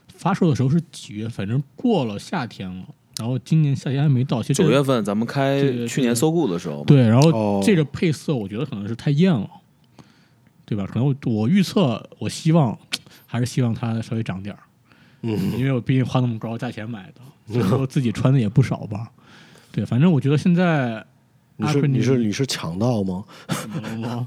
[0.08, 2.84] 发售的时候是几月，反正过了夏天了，
[3.16, 9.48] 然后今年夏天还没到，其实九月份咱们开去年搜购的时候，对，然哦后这个配色我觉得可能是太艳了，
[10.66, 10.84] 对吧？
[10.86, 12.76] 可能我我预测，我希望
[13.24, 14.60] 还是希望它稍微涨点儿，
[15.22, 17.20] 嗯，因为我毕竟花那么高价钱买的，
[17.58, 19.10] 然后自己穿的也不少吧。
[19.72, 21.04] 对，反正我觉得现在
[21.56, 23.24] 你是你是你是抢到吗？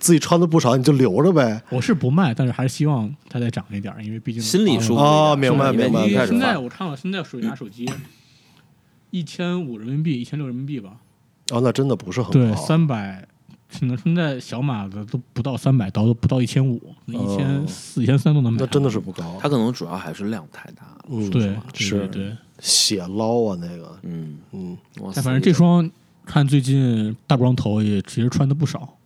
[0.00, 1.62] 自己穿的不少你就留着呗。
[1.68, 7.86] 我是不卖，但是还是希望它再涨一点，因为毕竟心里舒服哦明白明白现在我看了，现在手拿手机
[9.10, 10.96] 一千五人民币，一千六人民币吧。
[11.50, 12.56] 哦，那真的不是很对，高。
[12.56, 13.28] 三百，
[13.70, 18.58] 可能现在小码的都不到三百刀，都不到一千五，一千四、一千三都能买。
[18.60, 19.36] 那真的是不高。
[19.38, 22.36] 它可能主要还是量太大了，嗯，对，是对对对。
[22.60, 25.90] 血捞啊，那个，嗯，嗯，哇塞但反正这双
[26.24, 28.96] 看最近大光头也其实穿的不少，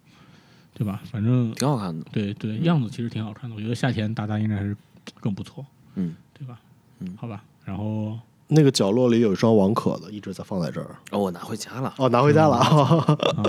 [0.74, 1.00] 对吧？
[1.10, 3.56] 反正挺好看的，对对，样子其实挺好看的。
[3.56, 4.76] 我觉得夏天搭搭应该还是
[5.20, 6.58] 更不错，嗯，对吧？
[7.00, 7.42] 嗯好吧。
[7.64, 10.96] 然后那个角落里有一双王可的，一直在放在这儿。
[11.10, 12.64] 哦，我拿回家了，哦，拿回家了啊！
[13.36, 13.42] 啊，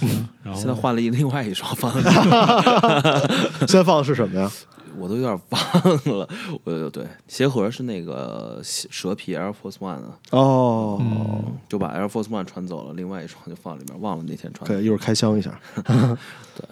[0.00, 3.28] 行，然后现在换了一另外一双放在这儿，
[3.66, 4.50] 现在放的是什么呀？
[4.98, 6.28] 我都有点忘了，
[6.64, 14.74] 我对鞋盒是那个蛇皮 Air Force One 的，哦，嗯就把 Air Force One 穿走了，另外一双就放里面，忘了那天穿的。
[14.74, 15.58] 可以一会儿开箱一下。
[15.84, 16.68] 对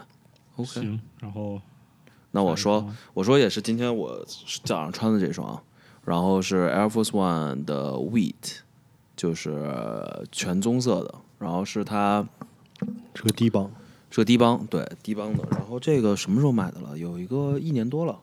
[0.57, 1.61] OK，行，然后
[2.33, 4.25] 那我说我说也是今天我
[4.65, 5.59] 早上穿的这双，
[6.05, 8.59] 然后是 Air Force One 的 Wheat，
[9.17, 9.73] 就是
[10.33, 12.27] 全棕色的，然后是它
[13.15, 13.71] 是个低帮，
[14.11, 15.45] 是个低帮，对低帮的。
[15.51, 16.97] 然后这个什么时候买的了？
[16.97, 18.19] 有一个一年多了，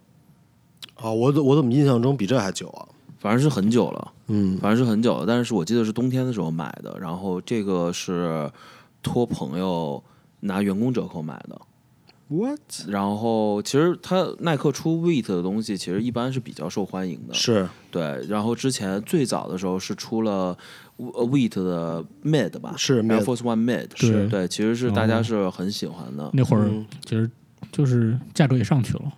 [0.96, 2.88] 啊，我怎我怎么印象中比这还久啊？
[3.20, 5.26] 反正是很久了，嗯，反正是很久了。
[5.26, 8.52] 但是我记得是冬天的时候买的，然后这个是
[9.02, 10.04] 托朋友
[10.42, 11.62] 拿员工折扣买的。
[12.28, 12.60] What？
[12.88, 17.34] 然后其实它耐克出 Wheat 的东西，其实一般是比较受欢迎的。
[17.34, 20.58] 是对，然后之前最早的时候是出了
[20.98, 25.24] Wheat 的 Mid 吧，是 Air Force One Mid，是是对，其实是大家哦。
[25.24, 26.86] 是很喜欢的，那会儿嗯。
[27.06, 27.30] 其实
[27.72, 29.12] 就是价格也上去了，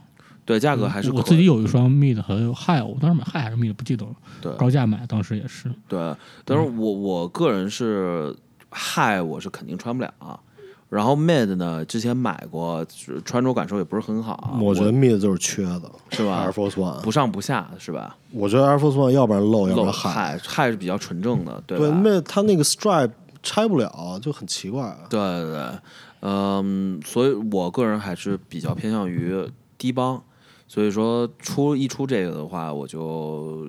[0.45, 5.69] 对，价格还是我自己有一双 mid 和 high，我当时买 high 还是 mid 不记得了，对高价买，当时也是。
[5.87, 5.99] 对，
[6.45, 8.35] 但是我我个人是
[8.71, 10.39] High 我是肯定穿不了，
[10.87, 12.85] 然后 Mid 呢之前买过，
[13.25, 17.01] 穿着感受也不是很好，我觉得 Mid 就是缺的是吧，Air Force One。
[17.01, 18.15] 不上不下是吧？
[18.31, 20.37] 我觉得 Air Force One 要不然露，要不露然 high。
[20.37, 24.95] High High 是比较纯正的，对对？，Mid 它那个 stripe 拆不了，就很奇怪。
[25.09, 25.79] 对对对，
[26.21, 29.35] 嗯，所以我个人还是比较偏向于
[29.77, 30.21] 低帮，
[30.67, 33.67] 所以说出一出这个的话，我就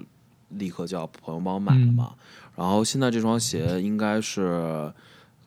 [0.51, 2.13] 立刻叫朋友帮我买了嘛。
[2.55, 4.93] 然后现在这双鞋应该是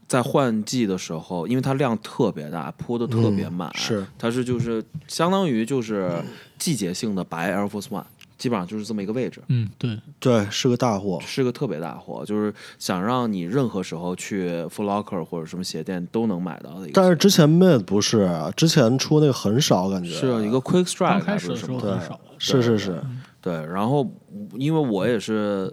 [0.10, 6.12] 在换季的时候，因为它量特别大，铺的特别满，是它是就是相当于就是
[6.58, 8.04] 季节性的白 Air Force One，
[8.36, 9.40] 基本上就是这么一个位置。
[9.50, 11.20] 嗯，对，对，是个大货。
[11.24, 17.00] 是个特别大货，就是想让你任何时候去 Foot Locker 或者什么鞋店都能买到的一个。
[17.00, 21.80] 但是之前 Mid 不是，啊之前出那个很少，感觉是一个 Quick Strike 开始的时还是什么？
[21.80, 23.00] 对候很少。，是是是，
[23.42, 24.12] 对，然后
[24.56, 25.72] 因为我也是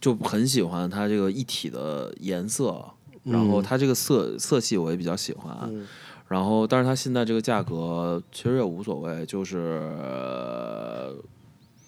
[0.00, 2.82] 就很喜欢它这个一体的颜色，
[3.24, 5.56] 然后它这个色色系我也比较喜欢。
[5.64, 5.86] 嗯
[6.26, 11.12] 然后，但是它现在这个价格其实也无所谓，就是呃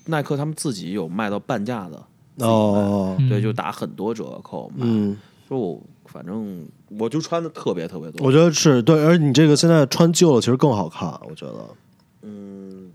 [0.04, 4.84] 耐克他们自己有卖到半价的，哦，对，嗯就打很多折扣卖。
[4.86, 5.16] 嗯，
[5.48, 8.26] 就我反正我就穿的特别特别多。
[8.26, 11.66] 我觉得是对，而你这个现在穿旧了其实更好看，我觉得。
[12.22, 12.90] 嗯，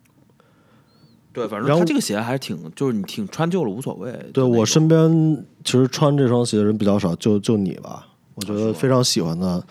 [1.34, 4.14] 对，反然后正它这个鞋还是挺，就是你挺穿旧了无所谓。
[4.32, 9.64] 对我身边其实穿这双鞋的人比较少，就就你吧，我觉得非常喜欢的。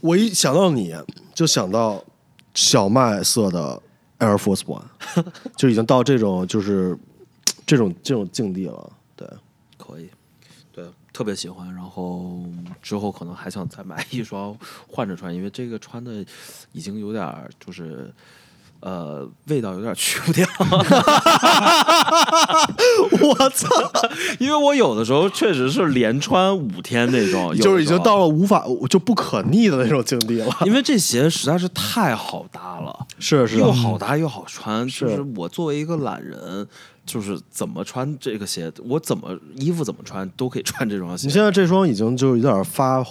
[0.00, 0.94] 我一想到你
[1.34, 2.02] 就想到
[2.54, 3.80] 小麦色的
[4.18, 4.84] Air Force One，
[5.56, 6.98] 就已经到这种就是
[7.66, 8.92] 这种这种境地了。
[9.16, 9.28] 对，
[9.76, 10.08] 可以，
[10.72, 11.74] 对，特别喜欢。
[11.74, 12.44] 然后
[12.80, 14.56] 之后可能还想再买一双
[14.88, 16.24] 换着穿，因为这个穿的
[16.72, 18.12] 已经有点就是。
[18.80, 20.46] 呃，味道有点去不掉。
[23.20, 23.68] 我操！
[24.38, 30.56] 因为我有的时候确实是连穿五天那种，就是已经到了无法就不可逆的那种境地了。
[30.64, 34.86] 因为这鞋实在是太好搭了，是是，又好搭又好穿。
[34.88, 36.66] 就是我作为一个懒人，
[37.04, 41.26] 就是怎么穿这个鞋，我怎么衣服怎么穿都可以穿这双鞋。
[41.26, 43.04] 你现在这双已经就有点发，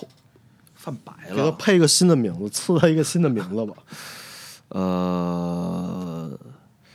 [0.73, 3.73] 泛白了给它了，配一个新的名字，赐它一个新的名字吧。
[4.69, 6.37] 呃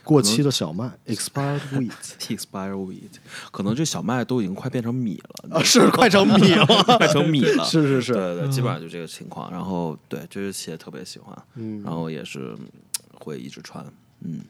[0.03, 3.11] 过期的小麦 （expired wheat），expired wheat，
[3.51, 5.17] 可能这小麦都已经快变成米
[5.49, 6.67] 了，啊，是 快成米了。
[6.99, 7.65] 快成米了。
[7.65, 9.51] 是是是对对，基本上就这个情况。
[9.51, 12.67] 然后对，这只鞋特别喜欢，嗯然后也是嗯
[13.15, 13.83] 会一直穿，
[14.21, 14.41] 嗯。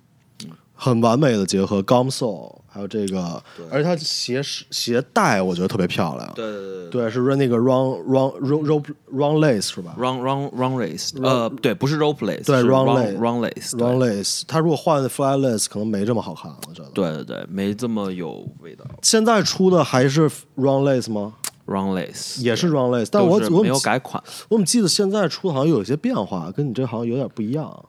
[0.74, 6.32] 很完美的结合 gum sole，还有这个对，而且它鞋是鞋带我觉得特别漂亮。
[6.34, 13.76] 对对对对，是那个 run run run run lace 是吧 Run run Run Lace，呃，对，不是 rope lace，对是 run run lace
[13.78, 18.84] run lace，它如果换 fly lace 可能没这么好看，我觉得。，对对对，没这么有味道。
[19.02, 20.22] 现在出的还是
[20.56, 21.34] run lace 吗
[21.66, 27.84] ？Run lace 也是 run lace，但我我没有改款，我怎么记得现在出的好像有一些变化，跟你这好像有点不一样。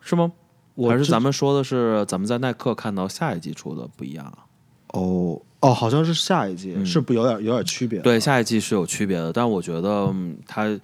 [0.00, 0.32] 是吗？
[0.76, 4.38] 还是咱们说的是咱们在耐克看到下一季出的不一样啊？
[4.88, 7.98] 哦哦，好像是下一季，嗯是不有点有点区别？
[8.00, 10.78] 对，，下一季是有区别的，但我觉得嗯它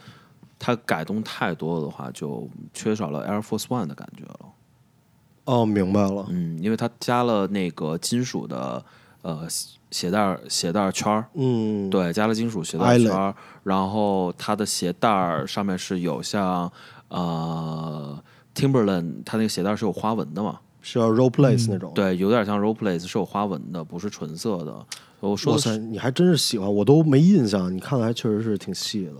[0.58, 4.38] 它改动太多的话，就缺少了 Air Force One 的感觉了。
[5.44, 6.26] 哦，明白了。
[6.30, 8.82] 嗯，因为它加了那个金属的
[9.22, 9.46] 呃
[9.90, 16.70] 鞋带儿鞋带儿圈儿，嗯，，对，加了金属鞋带圈儿，然后它的鞋带儿上面是有像
[17.08, 18.22] 呃
[18.60, 20.60] Timberland，它那个鞋带是有花纹的嘛？
[20.82, 24.86] 是要 role lace 嗯那种。，对，有点像 Role Place，是有花纹的，不是纯色的。
[25.20, 27.70] 我说哇塞，的你还真是喜欢，我都没印象。
[27.74, 29.12] 你看的还确实是挺细的，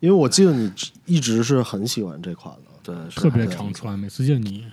[0.00, 0.70] 因为我记得你
[1.06, 2.70] 一直是很喜欢这款的。
[2.82, 4.64] 对，特别还常穿，每次见你，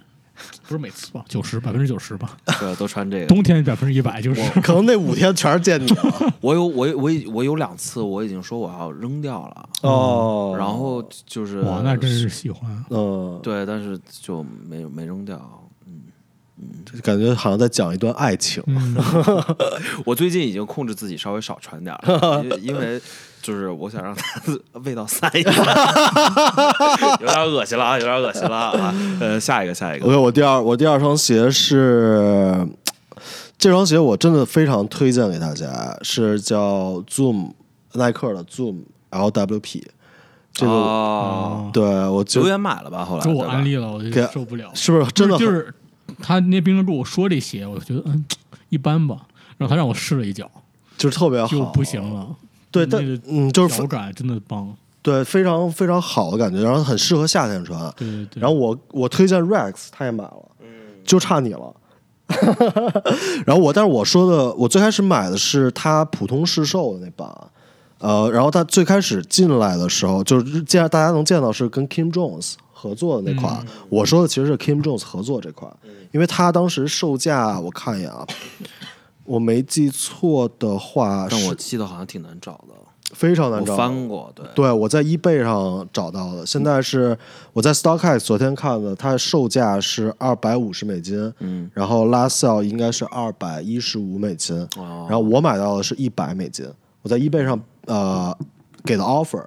[0.67, 3.25] 不是每次吧， 九十百分之九十吧，对，都穿这个。
[3.27, 4.41] 冬天百分之一百就是。
[4.61, 6.33] 可能那五天全是见你了。
[6.41, 12.85] 我有我有我已我有两次我已经说我要扔掉了，哦然后就是哇，那真是喜欢。
[12.89, 15.39] 嗯，对，但是就没没扔掉。
[15.85, 16.01] 嗯
[17.03, 18.63] 感觉好像在讲一段爱情。
[18.65, 18.95] 嗯，
[20.05, 23.01] 我最近已经控制自己稍微少穿点儿了，因为因为
[23.47, 24.41] 就是我想让它
[24.83, 25.55] 味道散一点，
[27.21, 28.93] 有点恶心了啊，有点恶心了啊。
[29.21, 32.67] 呃，下一个，下一个 OK，我第二我第二双鞋是
[33.57, 37.53] 这双鞋，我真的非常推荐给大家，是叫 Zoom
[37.93, 38.79] 耐克的 Zoom
[39.11, 39.81] LWP。
[40.51, 43.05] 这个、哦，对我就留言买了吧？
[43.05, 44.69] 后来给我安利了，我就给受不了。
[44.73, 45.73] 是不是真的就是
[46.21, 48.25] 他那冰跟跟我说这鞋，我觉得嗯
[48.67, 49.21] 一般吧，
[49.57, 50.51] 然后他让我试了一脚，
[50.97, 52.01] 就是特别好，就不行。
[52.13, 52.27] 了。
[52.85, 57.79] 对，但那个嗯，就是脚感真的棒，对非常非常好的感觉，然后很适合夏天穿。
[57.97, 58.41] 对对对。
[58.41, 60.45] 然后我我推荐 Rex，他也买了，
[61.05, 61.73] 就差你了。
[63.45, 67.29] 然后我，但是我说的，我最开始买的是他普通市售的那版，
[67.99, 73.65] 呃，然后他最开始进来的时候，就是见大家能见到是跟 Kim Jones 合作的那款。
[73.87, 75.73] 我说的其实是 Kim Jones 合作这款，
[76.11, 78.27] 因为他当时售价我看一眼啊，
[79.27, 82.73] 我没记错的话，但我记得好像挺难找的，
[83.13, 83.75] 非常难找。
[83.75, 87.17] 翻过，对，对，我在 eBay 上找到的，现在是
[87.51, 95.05] 我在 StockX 昨天看的，它售价是二百五十美金，嗯，然后 last sale 应该是二百一十五美金，哦。
[95.09, 96.65] 然后我买到的是一百美金，
[97.01, 98.35] 我在 eBay 上呃
[98.85, 99.43] 给的 offer，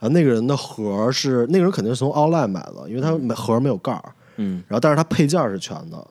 [0.00, 6.04] 啊，那个人的盒是那个人肯定是从 online 买的，因为他没盒没有盖儿，嗯，然后但是他配件是全的。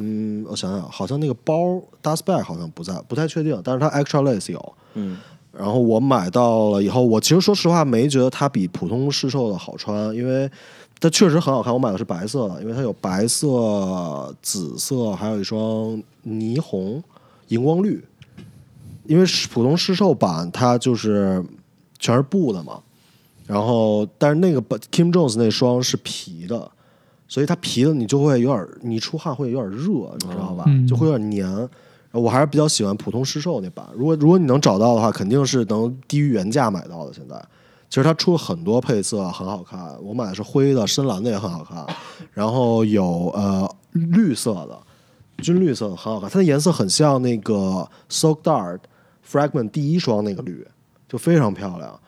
[0.00, 1.54] 嗯，我想想，好像那个包
[2.02, 4.74] dust bag 好像不在，不太确定，但是它 extra lace 有。
[4.94, 5.18] 嗯，
[5.52, 10.50] 然后我买到了以后，我其实说实话没觉得它比普通市售的好穿，因为
[11.00, 11.72] 它确实很好看。
[11.72, 15.60] 我买的是白色的，因为它有白色、紫色，还有一双
[16.24, 17.02] 霓虹、
[17.48, 18.04] 荧光绿。
[19.04, 21.42] 因为是普通市售版它就是
[21.98, 22.78] 全是布的嘛，
[23.46, 24.60] 然后但是那个
[24.92, 26.70] Kim Jones 那双是皮的，
[27.28, 30.64] 所以它皮的你就会有点儿，你出汗会有点热，你知道吧？
[30.66, 31.68] 嗯就会有点黏。
[32.10, 33.86] 我还是比较喜欢普通市售那版。
[33.94, 37.12] 如果如果你能找到的话，肯定是能低于原价买到的。
[37.12, 37.36] 现在
[37.90, 39.94] 其实它出了很多配色，很好看。
[40.02, 41.86] 我买的是灰的，深蓝的也很好看，
[42.32, 44.78] 然后有呃绿色的，
[45.42, 46.30] 军绿色的很好看。
[46.30, 48.78] 它的颜色很像那个 Soak Dart
[49.30, 50.66] Fragment 第一双那个绿，
[51.06, 52.00] 就非常漂亮。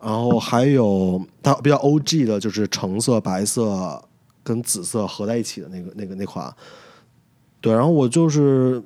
[0.00, 4.02] 然后还有它比较 OG 的，就是橙色、白色
[4.42, 6.54] 跟紫色合在一起的那个那个那款。
[7.60, 8.82] 对，然后我就是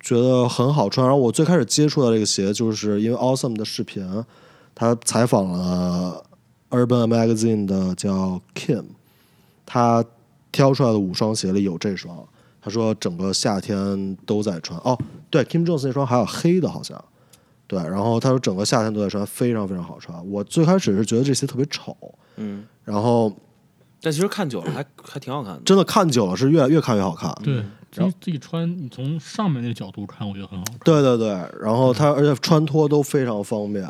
[0.00, 1.06] 觉得很好穿。
[1.06, 4.24] 然后我最开始接触到这个鞋，就是因为 Awesome 的视频，
[4.74, 6.24] 他采访了
[6.70, 8.84] Urban Magazine 的叫 Kim，
[9.64, 10.04] 他
[10.50, 12.26] 挑出来的五双鞋里有这双。
[12.62, 14.78] 他说整个夏天都在穿。
[14.80, 14.98] 哦，
[15.30, 17.02] 对，Kim Jones 那双还有黑的，好像。
[17.66, 20.28] 对，然后他说整个夏天都在穿，非常非常好穿。
[20.28, 21.96] 我最开始是觉得这鞋特别丑，
[22.36, 23.32] 嗯，然后
[24.00, 25.60] 但其实看久了还还挺好看的。
[25.64, 27.30] 真的看久了是越越看越好看。
[27.42, 27.56] 对，
[27.92, 30.78] 自然后自己穿，你从上面那个角度看，我觉得很好看。
[30.84, 31.28] 对对对，
[31.60, 33.82] 然后它而且穿脱都非常方便。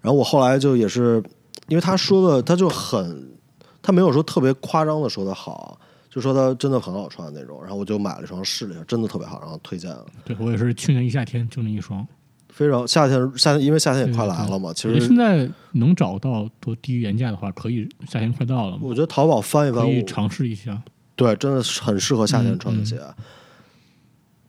[0.00, 1.22] 然后我后来就也是，
[1.68, 3.32] 因为他说的他就很，
[3.80, 5.78] 他没有说特别夸张的说的好，
[6.10, 7.60] 就说他真的很好穿那种。
[7.62, 10.04] 然后我就买了一双试了一下，真的特别好，然后推荐了。
[10.24, 12.06] 对我也是去年一夏天就那一双。
[12.54, 14.72] 非常夏天夏天，因为夏天也快来了嘛。
[14.72, 20.80] 其实现在能找到都低于原价的话，可以夏天快到了嘛，我觉得淘宝翻一翻，可以尝试一下。
[21.16, 23.00] 对，真的是很适合夏天穿的嗯鞋。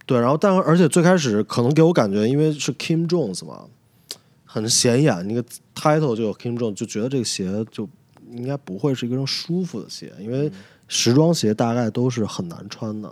[0.05, 3.63] 对，然后但而且最开始可能给我感觉，因为是 Kim Jones 嘛，
[4.43, 7.89] 很显眼，那个 title 就有 Kim Jones，就觉得这个鞋就
[8.29, 10.51] 应该不会是一个舒服的鞋，因为
[10.87, 13.11] 时装鞋大概都是很难穿的。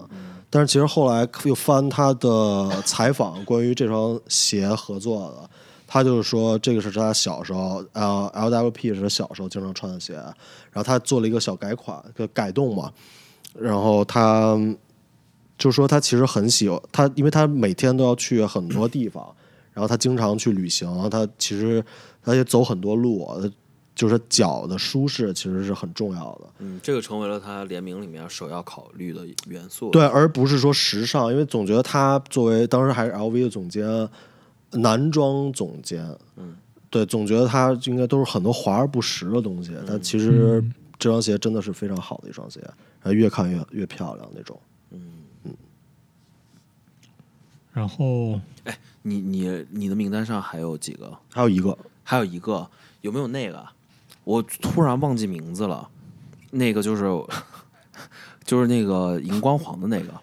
[0.49, 5.49] 但是其实后来又翻他的采访，关于这双鞋合作的，
[5.87, 12.91] 他就是说这个是他小时候，呃，LWP 是他小时候经常穿的鞋，然后他做了一个小改款，个改动嘛，
[13.57, 14.55] 然后他
[15.57, 19.27] 就说他其实很喜欢他，因为他每天都要去很多地方，
[19.73, 21.83] 然后他经常去旅行，他其实
[22.23, 23.27] 他也走很多路，
[23.95, 26.49] 就是脚的舒适其实是很重要的。
[26.59, 29.91] 嗯，这个成为了他联名里面首要考虑的元素。
[29.91, 34.09] 对，而不是说时尚，因为总觉得他作为当时还是 LV 的总监，
[34.71, 36.03] 男装总监，
[36.37, 36.55] 嗯，
[36.89, 39.71] 对，总觉得他应该都是很多华而不实的东西。
[39.85, 44.59] 但其实嗯这双鞋真的是非常好的一双鞋，然后越看越越漂亮那种。
[44.89, 44.99] 嗯
[45.43, 45.51] 嗯
[47.71, 51.15] 然后哎你你你的名单上还有几个？
[51.31, 52.67] 还有一个还有一个
[53.01, 53.63] 有没有那个？
[54.23, 55.87] 我突然忘记名字了，
[56.51, 57.03] 那个就是
[58.45, 60.13] 就是那个荧光黄的那个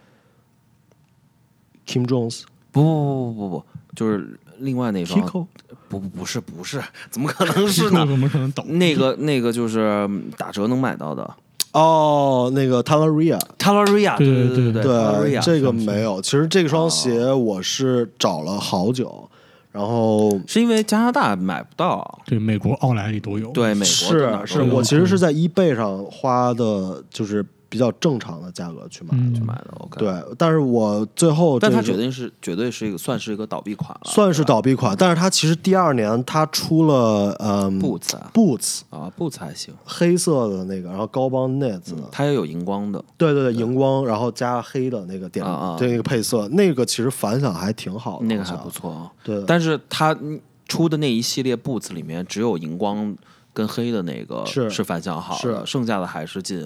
[1.86, 5.46] ，Kim Jones 不不不不不，就是另外那双，Kiko
[5.88, 8.04] 不不不是不是，怎么可能是呢？
[8.08, 8.78] 怎么可能懂？
[8.78, 11.34] 那个那个就是嗯打折能买到的
[11.72, 16.20] 哦，那个 Talaria，Talaria，对对对对对这个没有。
[16.20, 19.29] 其实这双鞋我是找了好久，
[19.72, 23.50] 然后是因为加拿大买不到，对，美国奥莱里都有。
[23.52, 38.30] 对美国是是，我其实是在 eBay 上花的，就是比较正常的价格去买去买的，OK，，对，但是我最后但它这个绝对是绝对是一个算是一个倒闭款了，算是倒闭款，但是它其实第二年它出了嗯 Boots 啊。
[38.35, 49.11] Boots 啊，Boots 还行，黑色的那个，然后高帮 Nets 的，它也有荧光的，对对对，荧光，然后加黑的那个点啊啊，对那个配色，那个其实反响还挺好的，那个还不错啊。
[49.22, 53.16] 对，但是它嗯出的那一系列 Boots 里面，只有荧光
[53.52, 54.68] 跟黑的那个是。
[54.68, 56.59] 是反响好剩下的还是进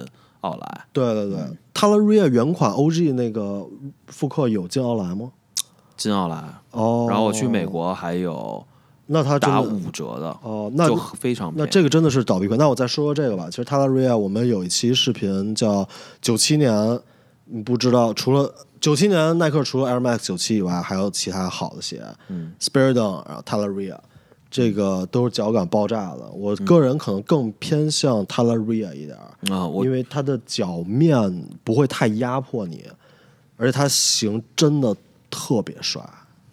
[0.45, 0.85] 奥莱。
[0.93, 3.67] 对对对嗯，Talaria 原款 OG 那个
[4.09, 5.33] 复刻有进奥莱吗？
[5.97, 6.37] 进奥莱，
[6.73, 8.65] 哦，然后我去美，国还有
[9.07, 12.59] 那它打五折的，哦，那就非常那这个真的是倒闭款。
[12.59, 13.47] 那我再说说这个吧。
[13.49, 15.89] 其实 Talaria 我们有一期视频叫
[16.21, 17.01] 九七年，
[17.47, 23.97] 你不知道除了九七年耐克除了 Air Max 九七以外，还有其他好的鞋嗯，Spiridon，然后 Talaria，
[24.55, 26.31] 这个都是脚感爆炸的。
[26.31, 32.85] 我个人可能更偏向 Talaria 一点儿，啊，我因为它的脚面不会太压迫你，
[33.57, 34.96] 而且它型真的
[35.29, 36.00] 特别帅，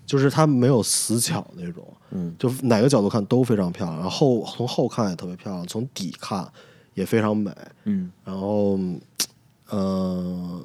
[0.04, 1.88] 就是它没有死角那种。
[2.10, 6.52] 嗯，就哪个角度看都非常漂亮，然后从后看也特别漂亮，从底看
[6.96, 7.52] 也非常美。
[7.84, 8.80] 嗯然后，
[9.70, 10.60] 呃，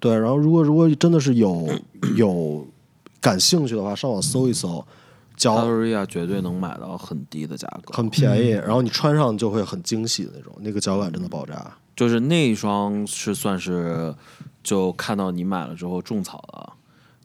[0.00, 1.68] 对，然后如果如果真的是有
[2.16, 2.66] 有
[3.20, 4.82] 感兴趣的话，上网搜一搜，
[5.38, 11.72] 脚 Talaria 绝对能买到很低的价格，很便宜，然后你穿上就会很惊喜的那种，那个脚感真的爆炸。
[11.96, 14.14] 就是那一双是算是
[14.62, 16.74] 就看到你买了之后种草了，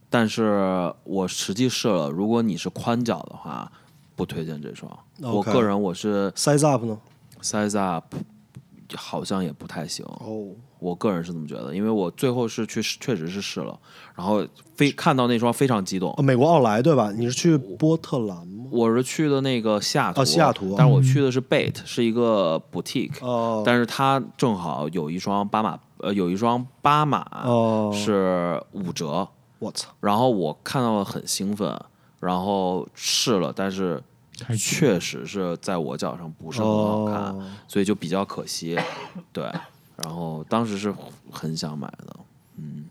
[0.10, 3.72] 但是我实际试了，如果你是宽脚的话，
[4.16, 4.92] 不推荐这双。
[5.20, 6.98] 我个人我是，size up 呢
[7.42, 8.16] ？size up
[8.96, 10.48] 好像也不太行，哦，
[10.80, 13.78] 我个人是这么觉得，因为我最后是去试确实是试了，
[14.16, 16.14] 然后非看到那双非常激动。
[16.18, 16.22] 哦，。
[16.24, 17.12] 美国奥莱对吧？
[17.12, 18.66] 你是去波特兰吗？
[18.72, 20.76] 我是去的那个西雅图，哦西雅图。
[20.78, 29.28] 但是我去的是 Bait，是一个 boutique，、哦，但是它正好有一双巴马，呃，有一双巴马哦，是五折，
[29.60, 31.80] 我操，然后我看到了很兴奋，
[32.20, 34.04] 然后试了，但是太
[34.58, 38.78] 确实是在我脚上不是很好看，哦所以就比较可惜。
[39.32, 39.44] 对，
[40.04, 40.94] 然后当时是
[41.32, 42.16] 很想买的，
[42.58, 42.86] 嗯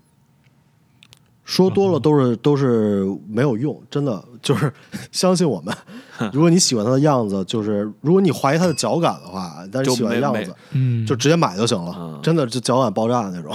[1.45, 4.73] 说多了都是都是没有用，真的就是
[5.11, 5.77] 相信我们。
[6.33, 11.95] 如果你喜欢它的样子，就是如果你怀疑它的脚感的话，但是就喜欢样子，嗯，就直接买就行了。
[11.99, 13.53] 嗯真的，就脚感爆炸的那种。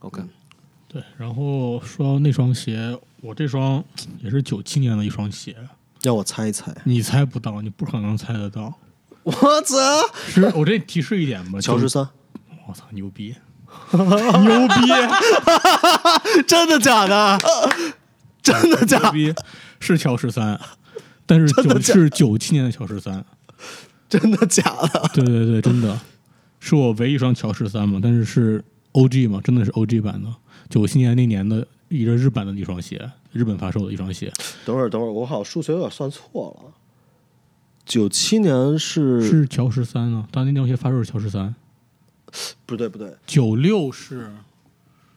[0.00, 0.20] OK，
[0.88, 1.02] 对。
[1.16, 3.82] 然后说到那双鞋，我这双
[4.20, 5.56] 也是九七年的一双鞋，
[6.02, 8.72] 让我猜一猜，你猜不到，你不可能猜得到。
[9.22, 9.32] 我
[9.62, 9.76] 操，
[10.28, 12.06] 是我这提示一点吧，乔十三，
[12.68, 13.34] 我操，牛逼，
[13.92, 14.74] 牛逼，
[16.46, 17.38] 真的假的？
[18.42, 19.34] 真的假的？
[19.78, 20.58] 是乔十三，
[21.24, 23.24] 但是是九七年的乔十三，
[24.08, 25.10] 真的假的？
[25.14, 25.98] 对对对，真的。
[26.58, 30.28] 是我唯一一双乔十三嘛，但是是 OG 嘛，真的是 OG 版的，
[30.68, 34.32] 九七年那年的一个日版的那双鞋，日本发售的一双鞋，
[34.64, 36.72] 等会儿，等会儿，我好像数学有点算错了。
[37.84, 41.54] 九七年是是乔十三啊，当年那双鞋发售是乔十三，
[42.64, 44.30] 不对不对，九六是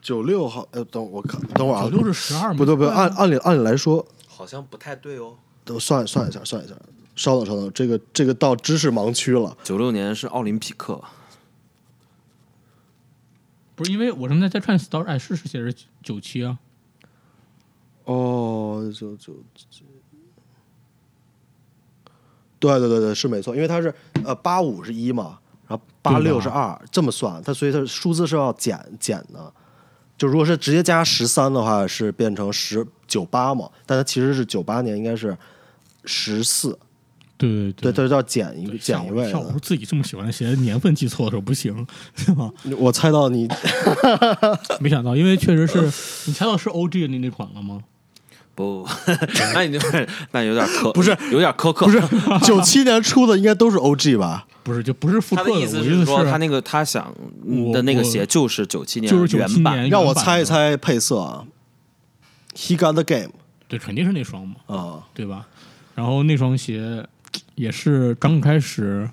[0.01, 0.67] 九六号。
[0.71, 5.35] 呃，等我看，等会儿啊九，六是十二，不对不对，按按理按理来说，好像不太对哦。
[5.63, 6.73] 等我算算一下，算一下。
[7.15, 9.55] 稍等稍等，这个这个到知识盲区了。
[9.63, 11.01] 九六年是奥林匹克，
[13.73, 16.59] 不是因为我正在在看 Star，哎，是是写着九七啊，
[18.05, 19.33] 哦，就就
[22.59, 23.93] 对对对对，是没错，因为它是
[24.23, 25.37] 呃八五是一嘛，
[25.67, 29.51] 然后八六是二，这么算，它所以它数字是要减减的。
[30.17, 35.37] 就如果是直接加十三的话，是变成十九八嘛，但它其实是九八年应该是
[36.05, 36.79] 十四，
[37.37, 39.59] 对对对，它是要减一个减一位我。
[39.61, 41.85] 自己这么喜欢的鞋，年份记错的时候不行，
[42.15, 42.49] 对吧？
[42.79, 43.45] 我猜到你
[44.79, 45.81] 没想到，因为确实是
[46.29, 47.83] 你猜到是 OG 那那款了吗？
[48.55, 48.87] 不，
[49.53, 49.87] 那你就
[50.31, 52.01] 那有点苛，不是有点苛刻，不是
[52.45, 54.47] 九七年出的，应该都是 OG 吧？
[54.63, 57.13] 不是，就不是复刻他的意思我意思说他那个他想
[57.71, 61.45] 的那个鞋就是九七年就是原版，让我猜一猜配色啊。
[62.55, 63.31] He got the game
[63.67, 65.45] 对，肯定是那双嘛，啊，对吧？
[65.93, 67.05] 然后那双鞋
[67.55, 69.09] 也是刚开始，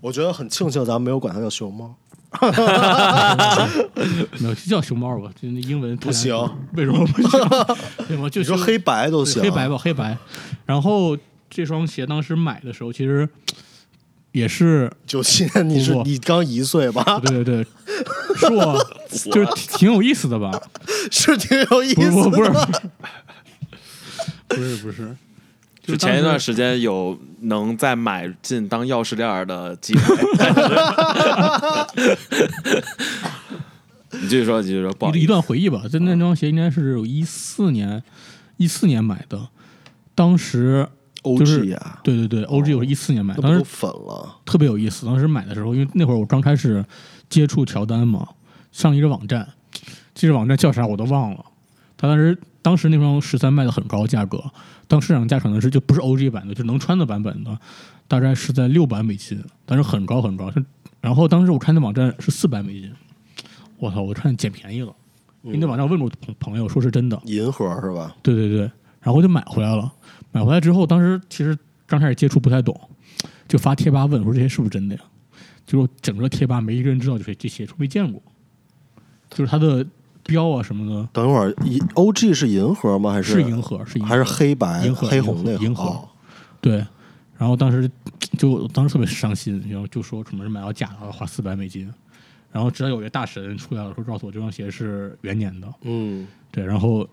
[0.00, 1.94] 我觉得很庆幸咱们没有管它叫熊猫。
[4.38, 6.34] 没有就叫熊猫吧，就那英文不行，
[6.74, 7.40] 为什么不行？
[8.06, 8.28] 对吗？
[8.28, 10.16] 就说黑白都行，黑白吧，黑白。
[10.66, 11.16] 然后
[11.48, 13.26] 这双鞋当时买的时候，其实
[14.32, 17.02] 也是，九七年你是你刚一岁吧？
[17.24, 17.66] 对 对对，
[18.36, 18.78] 是我
[19.32, 20.50] 就是挺挺有意思的吧？
[21.10, 22.50] 是挺有意不是思不是。
[24.48, 25.16] 不是不是不是，
[25.92, 30.16] 就前一段时间有能再买进当钥匙链的机会。
[34.10, 35.82] 你继续说，继续说，不好一一意思，段回忆吧。
[35.90, 38.02] 就那双鞋应该是有一四年，
[38.56, 39.48] 一四年买的，
[40.14, 40.86] 当时
[41.22, 44.36] OG 啊，对对对，OG 我是一四年买的，当时粉了？
[44.44, 45.04] 特别有意思。
[45.06, 46.84] 当时买的时候，因为那会儿我刚开始
[47.28, 48.26] 接触乔丹嘛，
[48.72, 49.46] 上一个网站，
[50.14, 51.44] 这个网站叫啥我都忘了。
[51.96, 52.38] 他当时
[52.68, 54.44] 当时那双十三卖的很高价格，
[54.86, 57.58] 当市场价可能是就不是 OG 版的，就能穿的版本的，
[58.06, 60.52] 大概是在六百美金，但是很高很高。
[61.00, 62.92] 然后当时我看那网站是四百美金，
[63.78, 64.94] 我操，我看捡便宜了。
[65.40, 68.14] 因为那网站问过朋朋友，说是真的，银盒是吧？
[68.22, 69.90] 对对对，然后就买回来了。
[70.30, 71.56] 买回来之后，当时其实
[71.86, 72.78] 刚开始接触不太懂，
[73.48, 75.00] 就发贴吧问说这些是不是真的呀？
[75.64, 78.20] 结果整个贴吧没一个人知道，就是这些都没见过，
[79.30, 79.86] 就是它的
[80.28, 81.08] 标啊什么的。
[81.12, 83.10] 等一会儿，银 OG 是银河吗？
[83.10, 84.08] 还是是银河，是银盒。
[84.08, 86.08] 还是黑白银盒黑红那个银河哦。
[86.60, 86.86] 对。
[87.38, 87.88] 然后当时
[88.36, 91.88] 就当时特别伤心，然后就说什么是买到假的要花四百美金，
[92.50, 97.08] 然后直到有一个大神出来了，说告诉我这双鞋是元年的，嗯，对，然后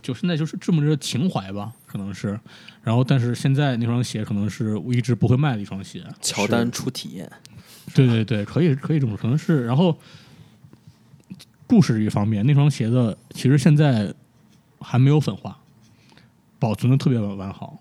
[0.00, 2.38] 就现在就是这么着情怀吧，可能是，
[2.84, 7.28] 然后但是现在那双鞋可能是我一直不会卖的一双鞋，乔丹初体验，
[7.94, 9.98] 对对对，可以可以这么说，可能是，然后
[11.66, 14.12] 故事一方面，那双鞋子其实现在
[14.80, 15.58] 还没有粉化，
[16.58, 17.78] 保存的特别完完好，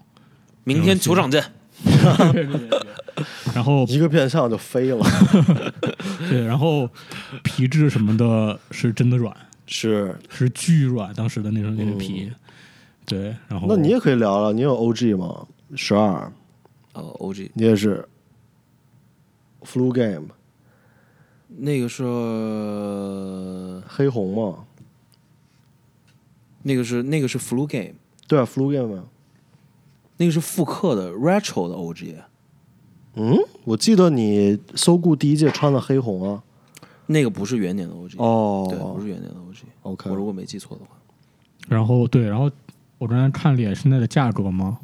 [0.63, 1.43] 明天球场见。
[1.83, 2.79] 对对对对，
[3.53, 5.05] 然后一个变相就飞了。
[6.29, 6.89] 对，然后
[7.43, 9.35] 皮质什么的是真的软，
[9.67, 12.31] 是，是巨软，当时的那双那个皮，
[13.05, 15.45] 对，然后那你也可以聊聊，你有 OG 吗？
[15.75, 16.31] 十二，
[16.93, 18.07] 呃，OG 你也是。
[19.67, 20.27] Flu Game
[21.47, 22.03] 那个是
[23.87, 24.65] 黑红嘛？
[26.63, 27.93] 那个是那个是 Flu Game，
[28.27, 29.03] 对啊，Flu Game 啊。
[30.17, 32.15] 那个是复刻的 Retro 的 OG，
[33.15, 36.41] 嗯，我记得你搜顾第一届穿的黑红啊。
[37.07, 39.63] 那个不是元年的 OG，哦，对，不是元年的 OG。
[39.83, 40.91] OK，我如果没记错的话，
[41.67, 42.49] 然后对，然后
[42.97, 44.79] 我昨天看了眼现在的价格嘛，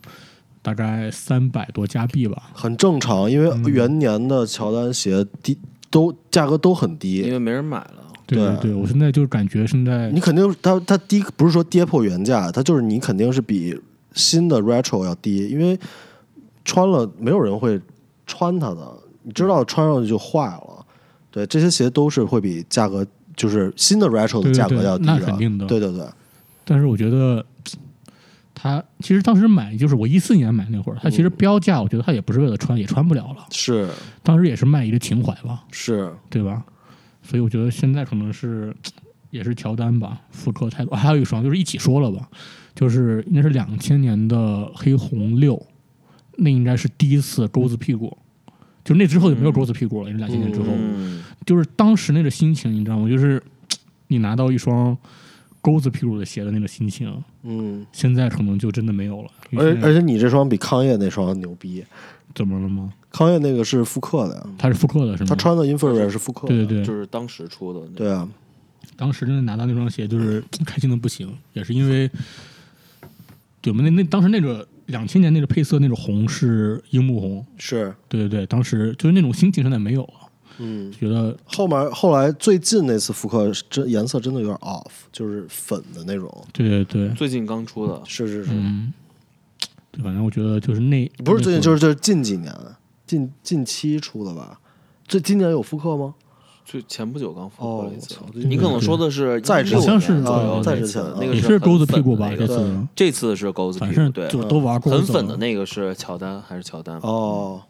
[0.62, 2.52] 大概三百多加币吧。
[2.54, 5.58] 很正常，因为嗯元年的乔丹鞋低
[5.92, 7.18] 都价格都很低。
[7.18, 7.98] 因，为没人买了。
[8.26, 8.48] 对对。
[8.48, 13.80] 对对，我现在就是感觉现在你肯定它它低不是说跌破原价，它就是你肯定是比
[14.14, 15.78] 新的 retro 要低，因为
[16.66, 17.80] 穿了没有人会
[18.26, 20.86] 穿它的，你知道穿上去就坏了。
[21.30, 25.66] 对，这些鞋都是会比价格就是新的 retro 的价格要低的，那肯定的。
[25.66, 26.06] 对对对，
[26.66, 27.46] 但是我觉得，
[28.62, 33.48] 他其实当时买就是我一四年买那会儿，他其实标价我觉得他也不是为了穿，也穿不了了。
[33.50, 33.90] 是
[34.22, 36.64] 当时也是卖一个情怀吧，是，对吧？
[37.24, 38.76] 所以我觉得现在可能是
[39.32, 40.96] 也是乔丹吧，复刻太多。
[40.96, 42.30] 还有一双就是一起说了吧，
[42.76, 45.60] 就是应该是两千年的黑红六，
[46.38, 48.16] 那应该是第一次钩子屁股。
[48.84, 53.10] 就那之后就没有钩子屁股了，因为两千年之后，嗯，就是当时那个心情，你知道吗？
[53.10, 53.42] 就是
[54.08, 54.96] 你拿到一双
[55.62, 59.30] 钩子屁股的鞋的那个心情，嗯，现在可能就真的没有了。
[59.56, 61.84] 而而且你这双比康业那双牛逼，
[62.34, 62.92] 怎么了吗？
[63.12, 64.36] 康业那个是复刻的。
[64.36, 65.28] 呀，它是复刻的，是吗？
[65.30, 67.96] 他穿的 infrared 是复刻的，对对对，就是当时出的那个。
[67.96, 68.28] 对啊，
[68.96, 72.10] 当时真的拿到那双鞋，就是 开心的不行，也是因为，
[73.62, 80.21] 对我们那那当时那个两千年那个配色那种红是樱木红，是，对对对，当时就是那种心情现在没有了，
[80.58, 80.92] 嗯。
[80.92, 86.30] 觉得后面后来最近那次复刻是真颜色真的有点 off，就是粉的那种。
[86.54, 88.94] 对对对，最近刚出的，是是是，嗯，
[89.92, 92.54] 对，反正我觉得就是那不是最近，就是就是近几年，
[93.06, 94.60] 近近期出的吧？
[95.08, 96.14] 这今年有复刻吗？
[96.64, 98.30] 就前不久刚复刻了一次哦。
[98.34, 107.62] 你可能说的是在之16好像是年左右啊再之前啊那个也是钩子屁股吧，这次这次是钩子屁股，对，就都玩过，很粉的那个是乔丹还是乔丹哦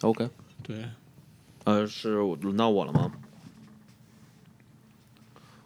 [0.00, 0.30] ，？OK，
[0.70, 0.84] 对，
[1.64, 3.10] 呃，是我轮到我了吗？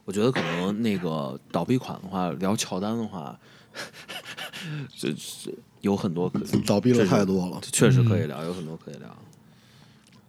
[0.06, 3.38] 我觉得可能那个倒闭款的话，聊乔丹的话，
[4.96, 5.52] 这这
[5.82, 7.60] 有很多可倒闭了太多了。
[7.60, 9.16] 确实可以聊，有很多可以聊。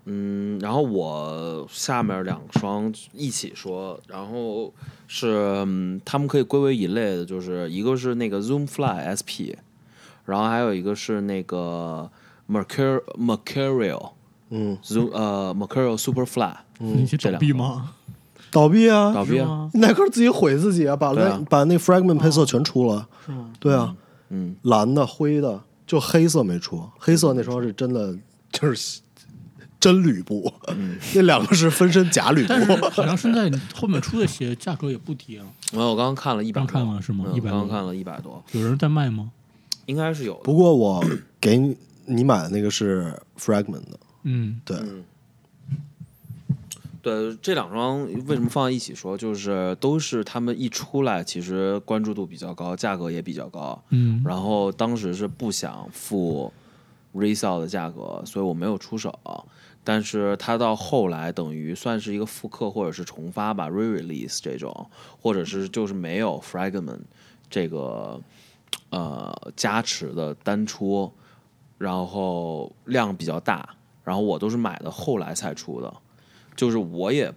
[0.06, 4.74] 嗯，然后我下面两双一起说，然后
[5.08, 9.56] 是、嗯、他们可以归为一类的，就是一个是那个 Zoom Fly SP，
[10.26, 12.12] 然后还有一个是那个
[12.48, 14.12] Mercurial Mercurial
[14.50, 17.46] 嗯，Zoom 呃 Mercurial Superfly 你去倒这两个。
[17.46, 17.92] 闭吗？
[18.52, 19.14] 倒闭啊！
[19.14, 21.44] 倒闭啊，耐克自己毁自己啊，把那、啊。
[21.50, 23.08] 把那 fragment 配色全出了。
[23.26, 23.52] 是吗？
[23.60, 23.94] 对啊，
[24.30, 26.82] 嗯，蓝的、灰的，就黑色没出。
[26.98, 28.16] 黑色那双是真的
[28.52, 29.02] 就是
[29.78, 30.52] 真吕布，
[31.14, 32.48] 那两个是分身假吕布。
[32.48, 39.32] 但是好像现在后面出的鞋价格也不低啊，我刚刚看了一百，刚看了是吗？100嗯刚刚多看了一百多，有人在卖吗？
[39.88, 40.40] 应该是有的。
[40.44, 41.04] 不过我
[41.42, 41.76] 给你
[42.06, 44.78] 你买的那个是 fragment 的，嗯，对，
[47.02, 49.16] 对，这两双为什么放在一起说？
[49.16, 53.80] 就是都是他们一出来，其实关注度比较高，价格也比较高。
[53.92, 56.52] 嗯，然后当时是不想付
[57.14, 59.14] resale 的价格，所以我没有出手。
[59.84, 64.90] 但是它到后来等于算是一个复刻或者是重发吧，re-release 这种，
[65.22, 67.02] 或者是就是没有 fragment
[67.48, 68.20] 这个
[68.90, 71.14] 呃加持的单出，
[71.78, 73.75] 然后量比较大，
[74.06, 75.94] 然后我都是买的后来才出的，
[76.56, 77.34] 就是我也。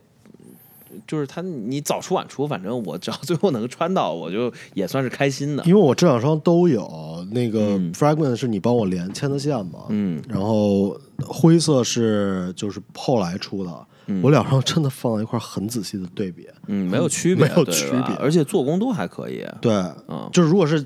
[1.06, 5.62] 就是他，你早出晚出，反正我只要最后能穿到，我就也算是开心的。
[5.64, 6.88] 因为我这两双都有，
[7.30, 19.44] 那个嗯 fragment 是你帮我连牵的线嘛，嗯，然后灰色是就是后来出的，嗯我两双真的放在一块儿很仔细的对比，嗯，没有区别，没有对区别而且做工都还可以。
[19.60, 19.70] 对，
[20.08, 20.82] 嗯，就是如果是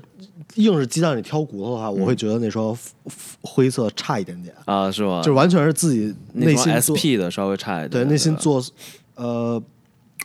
[0.55, 2.77] 硬是鸡蛋里挑骨头的话，我会觉得那双
[3.41, 5.21] 灰色差一点点，啊，是吗？
[5.23, 8.63] 就完全是自己内心 SP 的稍微差一点，对内心做
[9.15, 9.61] 呃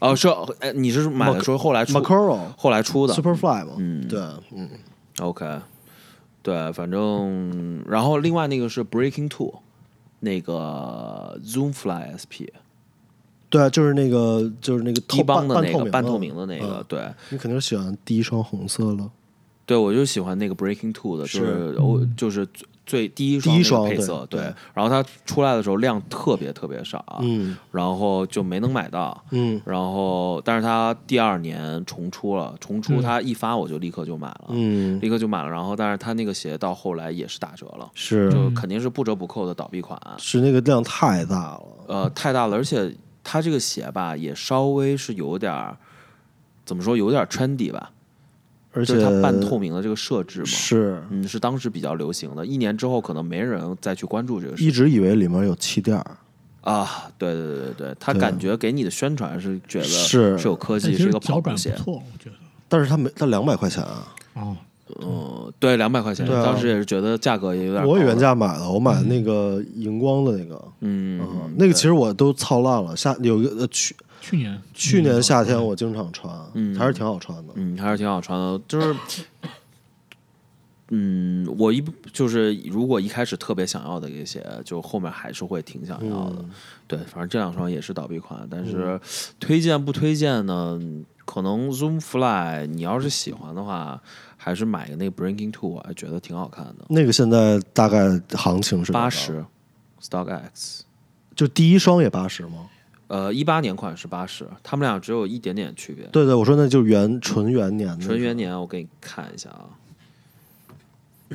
[0.00, 0.28] 哦，是
[0.60, 3.14] 哎，你是买的时候后来出 Macaro 后来出的。
[3.14, 4.06] Superfly 嘛，嗯。
[4.06, 4.20] 对，
[4.54, 4.68] 嗯
[5.18, 5.44] ，，OK，
[6.42, 9.54] 对，反正然后另外那个是 Breaking Two，
[10.20, 12.46] 那个 Zoom Fly SP
[13.50, 16.84] 对，就是那个就是那个透一帮半的那个半透透明的那个，嗯。
[16.86, 17.00] 对。
[17.30, 19.10] 你肯定是喜欢第一双红色了，
[19.68, 22.48] 对，我就喜欢那个 Breaking Two 的，就是是我就是
[22.86, 29.22] 最第一第一双那个配色，对对然后它出来的时候量特别特别少，嗯然后就没能买到。
[29.30, 35.50] 嗯然后，但是它第二年重出了，重出嗯它一发我就立刻就买了，嗯，立刻就买了。
[35.50, 40.00] 然后，但是它那个鞋到后来也是打折了，是就肯定是不折不扣的倒闭款。
[40.16, 42.90] 是那个量太大了，呃，太大了，而且
[43.22, 45.76] 它这个鞋吧，也稍微是有点儿
[46.64, 47.90] 怎么说，有点儿 trendy 吧，
[48.72, 52.44] 而且它半透明的这个设置嘛，是嗯，是当时比较流行的。
[52.44, 56.16] 一年之后，可能没人再去关注这个事一直以为里面有气垫儿，
[56.60, 57.10] 啊。
[57.18, 61.70] 对对对对，它对感觉给你的宣传是觉得是是有科技，是一个跑步鞋。
[61.78, 62.36] 不错，我觉得。
[62.68, 64.56] 但是它没，它两百块钱啊，哦，
[65.00, 67.86] 嗯，对，两百块钱，当时也是觉得价格也有点。
[67.86, 73.68] 我也原价买的，我买的那个荧光的那个，嗯，嗯，那个其实我都操烂了，下有一个呃
[74.20, 78.96] 去去年去年夏天我经常穿，嗯还是挺好穿的，嗯，还是挺好穿的，就是，
[80.90, 86.36] 嗯，我一就是如果一开始特别想要的一个鞋，就后面还是会挺想要的。
[86.38, 86.50] 嗯
[86.86, 88.98] 对，反正这两双也是倒闭款，但是
[89.38, 90.80] 推荐不推荐呢？
[91.26, 94.02] 可能 Zoom Fly，你要是喜欢的话，
[94.38, 99.44] 还是买个那个 Breaking Two，我还觉得挺好看的，那个现在大概行情是多少八，十
[100.00, 100.84] ，Stock X。
[101.36, 102.70] 就第一双也八十吗？
[103.08, 106.06] 呃，一八年款是八十，他们俩只有一点点区别。
[106.12, 109.64] 对对，我说那就是元纯元年的，纯元年，我给你看一下啊。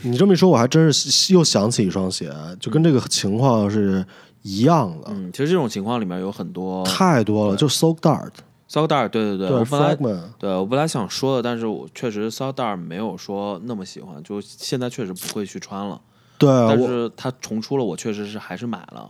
[0.04, 4.06] 你这么一说，我还真是又想起一双鞋，就跟这个情况是
[4.42, 7.56] 一样的，嗯，其实这种情况里面有很多太多了。
[7.56, 9.96] 就 Soak Dart，s o d a r 对对对，对我本来
[10.40, 16.00] 对我本来想说的，但是我确实 s o d a r 没有说那么喜欢，就现在确实不会去穿了。
[16.40, 19.10] 对啊但是它重出了，我确实是还是买了。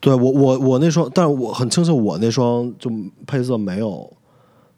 [0.00, 2.90] 对我我我那双，但是我很庆幸我那双就
[3.26, 4.12] 配色没有。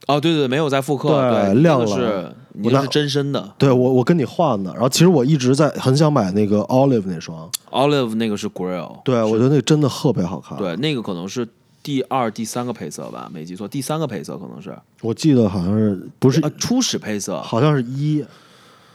[0.06, 4.72] 哦，对对，对没有在复刻，对对，亮了是你那是真身的对我，我跟你换的。
[4.72, 11.46] 然后其实我一直在很想买那个 Olive 那双，，Olive 那个是 Grail，对我觉得那个真的特别好看。，对，那个可能是
[11.82, 18.24] 第二、第三个配色吧，没记错，第三个配色可能是我记得好像是不是啊，初始配色，好像是一，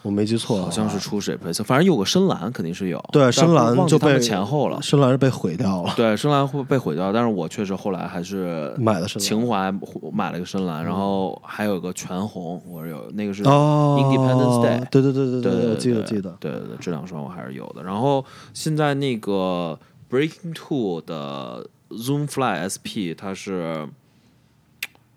[0.04, 4.82] 我没记错，好像是出水配色，反正有个深蓝肯定是有，对深蓝就被前后了。
[4.82, 9.28] 深蓝是被毁掉了，对，深蓝会被毁掉，但是我确实后来还是买了深蓝。
[9.28, 9.74] 情怀
[10.12, 17.82] 买了个深蓝，然后还有个全红，我是有那个是哦 Independence Day 对对对对对记得对记得，对对对，这两双我还是有的。
[17.82, 18.24] 然后
[18.54, 19.80] 现在那个
[20.12, 23.88] Breaking Two 的 Zoom Fly SP 它是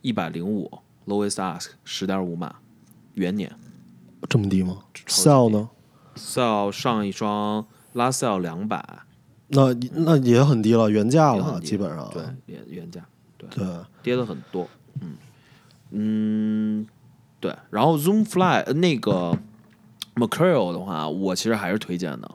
[0.03, 0.71] 一百零五
[1.07, 2.55] lowest ask 十点五码
[3.15, 3.51] 元年
[4.29, 5.69] 这么低吗？Sell 呢
[6.17, 8.85] ？，sell 上一双 last sell 两百，
[9.49, 12.09] 那那也很低了，原价了，基本上。
[12.13, 13.05] 对原原价
[13.39, 13.49] 对。
[13.51, 13.67] 对。
[14.03, 14.69] 跌的很多，
[15.01, 15.17] 嗯。
[15.91, 16.87] 嗯
[17.41, 17.55] 对。
[17.71, 19.37] 然后 Zoom Fly 呃那个
[20.15, 22.31] Mercurial 的话，我其实还是推荐的，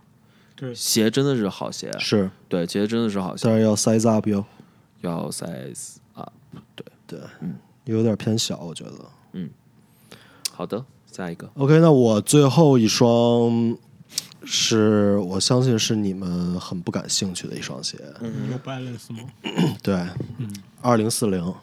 [0.56, 0.74] 对。
[0.74, 3.44] 鞋真的是好鞋，是，对，鞋真的是好鞋。
[3.48, 4.46] 但是要 size up 哟，
[5.02, 6.32] 要 size up，。
[6.76, 6.86] 对。
[7.08, 8.94] 对，嗯，有点偏小，我觉得。
[9.34, 9.50] 嗯。
[10.54, 13.78] 好的，下一个 OK，那我最后一双
[14.44, 17.98] 是我相信是你们很不感兴趣的一双鞋，
[18.50, 19.20] 有 balance 吗？
[19.84, 20.08] 对，
[20.82, 21.54] 二零四零，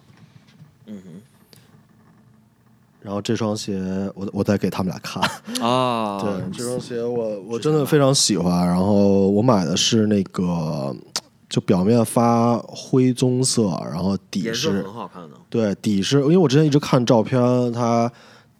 [0.87, 1.03] 嗯
[3.01, 3.81] 然后这双鞋，
[4.15, 5.23] 我我再给他们俩看。
[5.67, 8.67] 啊， 对，这双鞋我我真的非常喜欢。
[8.67, 10.95] 然后我买的是那个，
[11.49, 17.41] 就表面发灰棕色，然后底是很好看的，对底是，因为我之前一直看照片，
[17.73, 18.13] 它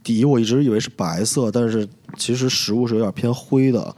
[0.09, 1.87] 底我一直以为是白色，但是
[2.17, 3.95] 其实实物是有点偏灰的。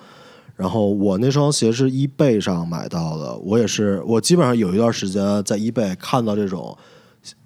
[0.56, 6.76] 然后我那双鞋是 eBay 上买到的，我也是，我基本上有一段时间在 eBay 看到这种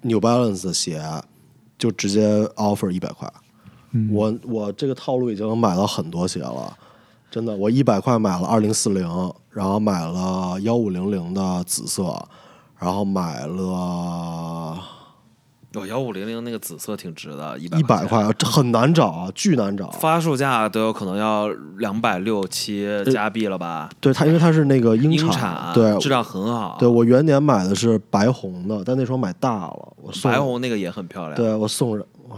[0.01, 0.99] New Balance 的鞋，
[1.77, 3.31] 就直接 offer 一百块。
[4.11, 6.75] 我我这个套路已经买了很多鞋了，
[7.29, 9.07] 真的，我一百块买了二零四零，
[9.51, 12.27] 然后买了幺五零零的紫色，
[12.79, 14.77] 然后买了
[15.75, 19.89] 哦，幺五零零那个紫色挺值的，一百一百块，这很难找啊，巨难找。
[19.91, 21.47] 发售价都有可能要
[21.77, 23.89] 两百六七加币了吧？
[23.99, 32.37] 对它，因为它是那个英英产，对质量很好，对，我元年买的是白红的，但那双买大了，我送白，红那个也很漂亮，对我送人，哇，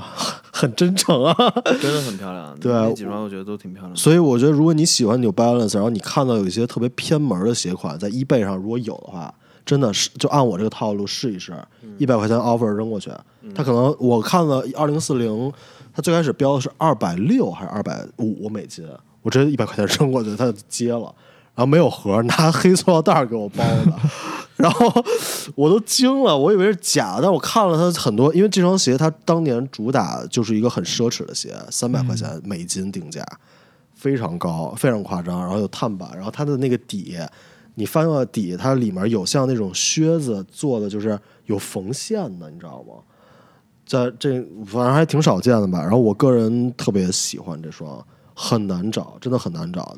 [0.52, 1.34] 很真诚啊。
[1.80, 3.96] 真的很漂亮，对那几双我觉得都挺漂亮。
[3.96, 9.34] 所以我觉得，如果你喜欢 New Balance，然后你看到有一些特别偏门的鞋款在 eBay 上如果有的话，
[9.68, 11.54] 真的是就按我这个套路试一试，
[12.00, 13.12] 一百块钱 offer 扔过去，
[13.54, 15.52] 他可能我看了二零四零，
[15.94, 18.88] 他最开始标的是二百六还是二百五美金，
[19.22, 21.14] 我直接一百块钱 扔过去，他就接了。
[21.54, 23.92] 然后没有盒，拿黑塑料袋给我包的，
[24.58, 25.04] 然后
[25.56, 33.26] 我都惊了，我以为是假的，但我看了他很多，因为这双鞋它当年主打就是一个很奢侈的鞋，三百块钱美金定价，
[33.96, 37.18] 非常高，非常夸张，然后有碳板，然后它的那个底，
[37.80, 42.96] 你翻到底，它里面有像那种靴子做的，就是有缝线的，你知道吗？
[43.86, 45.80] 在这反正还挺少见的吧。
[45.80, 48.04] 然后我个人特别喜欢这双，
[48.34, 49.96] 很难找，真的很难找。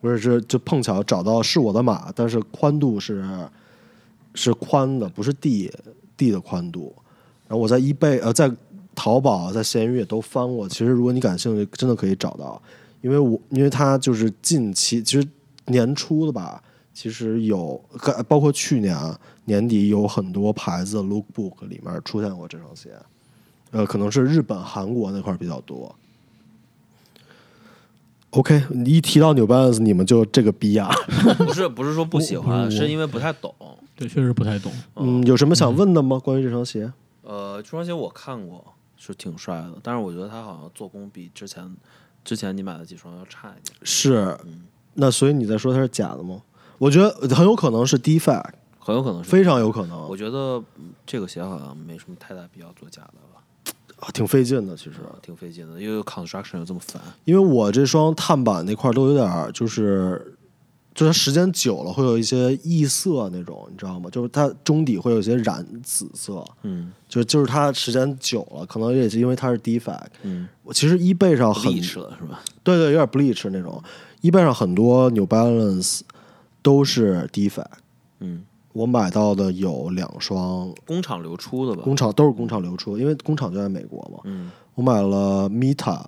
[0.00, 3.22] 我也是，就碰巧找到是我的码，但是宽度是
[4.34, 5.70] 是宽的，不是 D
[6.16, 6.94] D 的宽度。
[7.46, 8.50] 然后我在一贝呃，在
[8.94, 10.66] 淘宝、在闲鱼也都翻过。
[10.66, 12.60] 其实如果你感兴趣，真的可以找到，
[13.02, 15.28] 因为我因为它就是近期，其实
[15.66, 16.62] 年初的吧，
[17.00, 17.80] 其实有
[18.26, 18.96] 包括去年
[19.44, 22.90] 年底有很多牌子的 lookbook 里面出现过这双鞋。
[23.70, 25.94] 呃，可能是日本、韩国那块儿比较多。
[28.30, 30.90] OK，你一提到 New Balance，你们就这个逼样。
[31.38, 33.54] 不是不是说不喜欢，是因为不太懂。
[33.94, 34.72] 对，确实不太懂。
[34.96, 36.18] 嗯，有什么想问的吗？
[36.18, 36.92] 关于这双鞋？
[37.22, 41.76] 呃，这双鞋我看过，是挺帅的，但是我觉得它好像做工比之前
[42.24, 43.78] 之前你买的几双要差一点。
[43.84, 44.36] 是，
[44.94, 46.42] 那所以你在说它是假的吗？
[46.78, 50.08] 我觉得很有可能是 defect，很有可能是，非常有可能。
[50.08, 50.62] 我觉得
[51.06, 53.74] 这个鞋好像没什么太大必要做假的吧。
[54.00, 57.02] 啊，挺费劲的，其实挺费劲的，因为 construction 又这么烦。
[57.24, 60.36] 因为我这双碳板那块都有点，就是，
[60.94, 64.08] 就它时间久了会有一些异色那种，你知道吗？
[64.08, 72.40] 就是它中底会有一些染紫色，嗯，就就是它时间久了，可能也是因为它是 defect，嗯，其实衣背上很 bleach 了是吧？
[72.62, 73.82] 对对，有点 bleach 那种，
[74.20, 76.02] 衣背上很多 New Balance
[76.62, 77.66] 都是 defect，
[78.20, 78.44] 嗯。
[78.74, 84.20] 我买到的有两双工厂流出的吧，工厂都是工厂流出，因为工厂就在美国嘛。
[84.24, 86.04] 嗯，我买了 Meta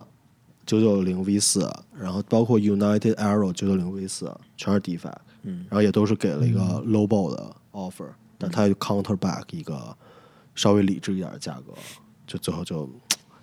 [0.65, 8.07] 九九零 V 四，然后包括 United Arrow 九九零 V 四，全是 defect，嗯，然后也都是给了一个 low ball 的 offer，
[8.39, 9.97] 但它 counter back 一个
[10.55, 11.73] 稍微理智一点的价格，
[12.25, 12.89] 就最后就，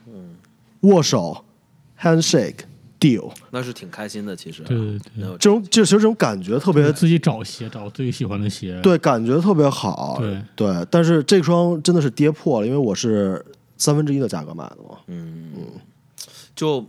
[0.05, 0.37] 嗯，
[0.81, 1.43] 握手
[1.99, 2.59] handshake。
[2.99, 10.87] Deal 那是挺开心的，其实对对对，这种就其实这种感觉特别自己找鞋，找自己喜欢的鞋，对，感觉特别好，对对。
[10.89, 13.45] 但是这双真的是跌破了，因为我是
[13.77, 15.63] 三分之一的价格买的嘛，嗯嗯。
[16.55, 16.85] 就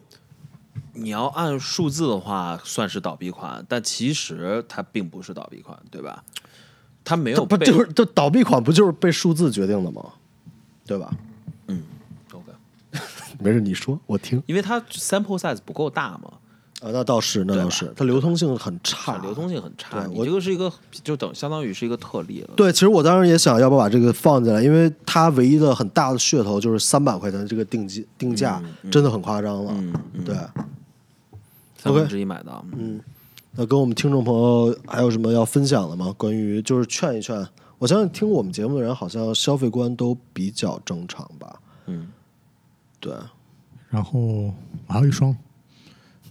[0.95, 6.25] 你要按数字的话，算是倒闭款，但其实它并不是倒闭款，对吧？
[7.05, 10.05] 它没有不就是这倒闭款不就是被数字决定的吗？
[10.87, 11.11] 对吧？
[13.39, 14.43] 没事，你说我听。
[14.47, 16.33] 因为它 sample size 不够大嘛。
[16.81, 20.07] 啊，那倒是，那倒是，它流通性很差，流通性很差。
[20.15, 20.73] 我这个是一个，
[21.03, 22.51] 就等相当于是一个特例了。
[22.55, 28.63] 对，其实我当时也想要不要把这个放进来，因为它唯一的很大的噱头就是三百块钱的这个定金定价，
[28.93, 29.73] 真的很夸张了。
[29.75, 29.93] 嗯，
[30.25, 30.37] 对。
[31.77, 32.65] 三分之一买的。
[32.77, 33.01] 嗯，
[33.57, 36.15] 那跟我们听众朋友还有什么要分享的吗？
[36.17, 37.45] 关于就是劝一劝，
[37.79, 41.59] 我相信听我们节目的人好像消费观都比较正常吧。
[41.87, 42.07] 嗯。
[43.01, 43.13] 对，
[43.91, 44.53] 然后
[44.89, 45.37] 还有一双，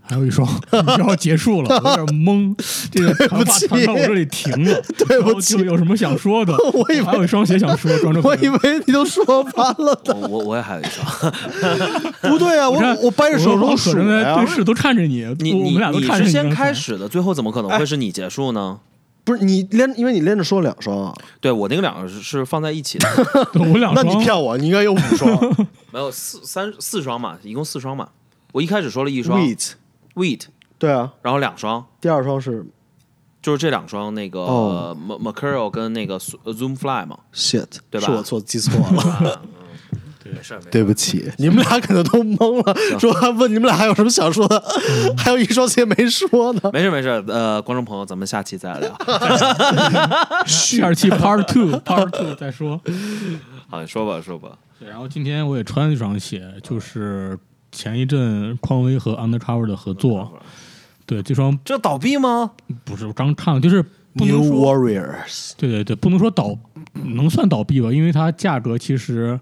[0.01, 0.47] 还有一双
[0.99, 2.55] 要结束了， 有点懵。
[2.91, 5.55] 这个谈话谈到我这里停了， 对不起。
[5.57, 6.53] 有什么想说的？
[6.73, 7.91] 我以为还有一双鞋想说，
[8.23, 10.13] 我以为你都说完了的。
[10.15, 11.33] 我我也还有一双，
[12.29, 12.69] 不对啊！
[12.69, 18.79] 我我掰着手中数呀，对视都看着你，你你你是先开始的，最后怎么可能会是你结束呢？
[19.27, 21.13] 不是你连，因为你连着说两双啊。
[21.41, 23.07] 对我那个两个是是放在一起的，
[23.59, 23.95] 我两双。
[23.95, 25.29] 那你骗我，你应该有五双。
[25.91, 28.07] 没有四三四双嘛，一共四双嘛。
[28.53, 30.43] 我一开始说了一双，wheat，wheat，
[30.79, 32.65] 对啊，然后两双，第二双是
[33.41, 34.45] 就是这两双那个
[34.95, 38.07] m m c u r l 跟那个 Zoom Fly 嘛，shit，对吧？
[38.07, 39.41] 是我错记错了。
[40.37, 44.63] 没事，对不起， 你们俩可能都懵了，说问你们俩还有什么想说的，
[45.17, 46.61] 还有一双鞋没说呢。
[46.71, 48.89] 没事没事，呃，观众朋友，咱们下期再聊。
[50.45, 52.79] 下期 Part Two，Part Two 再说。
[53.67, 54.49] 好，你说吧说吧。
[54.79, 57.37] 对，然后今天我也穿了一双鞋，就是
[57.71, 60.39] 前一阵匡威和 Undercover 的合作。
[61.05, 62.51] 对，这双这倒闭吗？
[62.85, 63.83] 不是，我刚看了，就是
[64.13, 65.53] New Warriors。
[65.57, 66.55] 对对对，不能说倒，
[66.93, 69.39] 能算倒闭吧，因为它价格其实。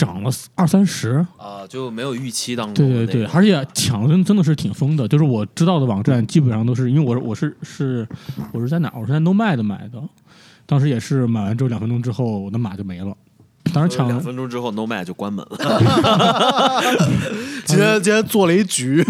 [0.00, 2.88] 涨了二三十啊，就没有预期当中。
[2.88, 5.06] 对对对，而且抢真真的是挺疯的。
[5.06, 8.08] 就是我知道的网站基本上都是，因为我我是是
[8.50, 8.90] 我是在哪？
[8.96, 10.02] 我是在 Nomad 买的，
[10.64, 13.14] 当时也是买完之后两分钟之后我的码就没了。
[13.74, 15.58] 当时抢两分钟之后 Nomad 就关门了。
[17.66, 19.04] 今天今天做了一局，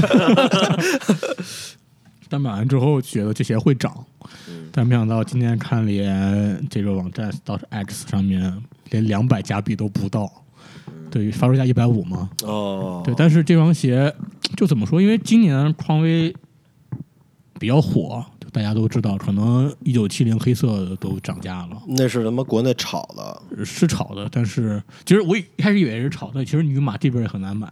[2.28, 3.94] 但买完之后觉得这些会涨，
[4.72, 8.60] 但没想到今天看连这个网站到 X 上面
[8.90, 10.28] 连两百加币都不到。
[11.10, 12.30] 对，发售价一百五嘛。
[12.44, 14.14] 哦，对，但是这双鞋
[14.56, 15.02] 就怎么说？
[15.02, 16.34] 因为今年匡威
[17.58, 21.82] 比较火，就大家都知道，可能一九七零黑色都涨价了。
[21.88, 24.28] 那是他妈国内炒的，是炒的。
[24.32, 27.70] 但是其实我一开始以为是炒的，其实女码这边也很难买。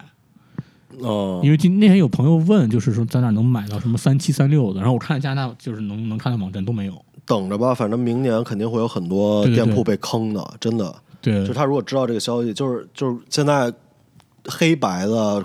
[1.01, 7.05] 哦因为今那天有朋友问，就是说在哪能买到什么三七三六的，然后我看加拿大就是能能看到网站都没有。
[7.25, 10.93] 等着吧，反正明年肯定会有很多店铺被坑的，真的。
[11.21, 11.41] 对。
[11.41, 13.73] 就是他如果知道这个消息，就是就是现在
[14.45, 15.45] 黑白的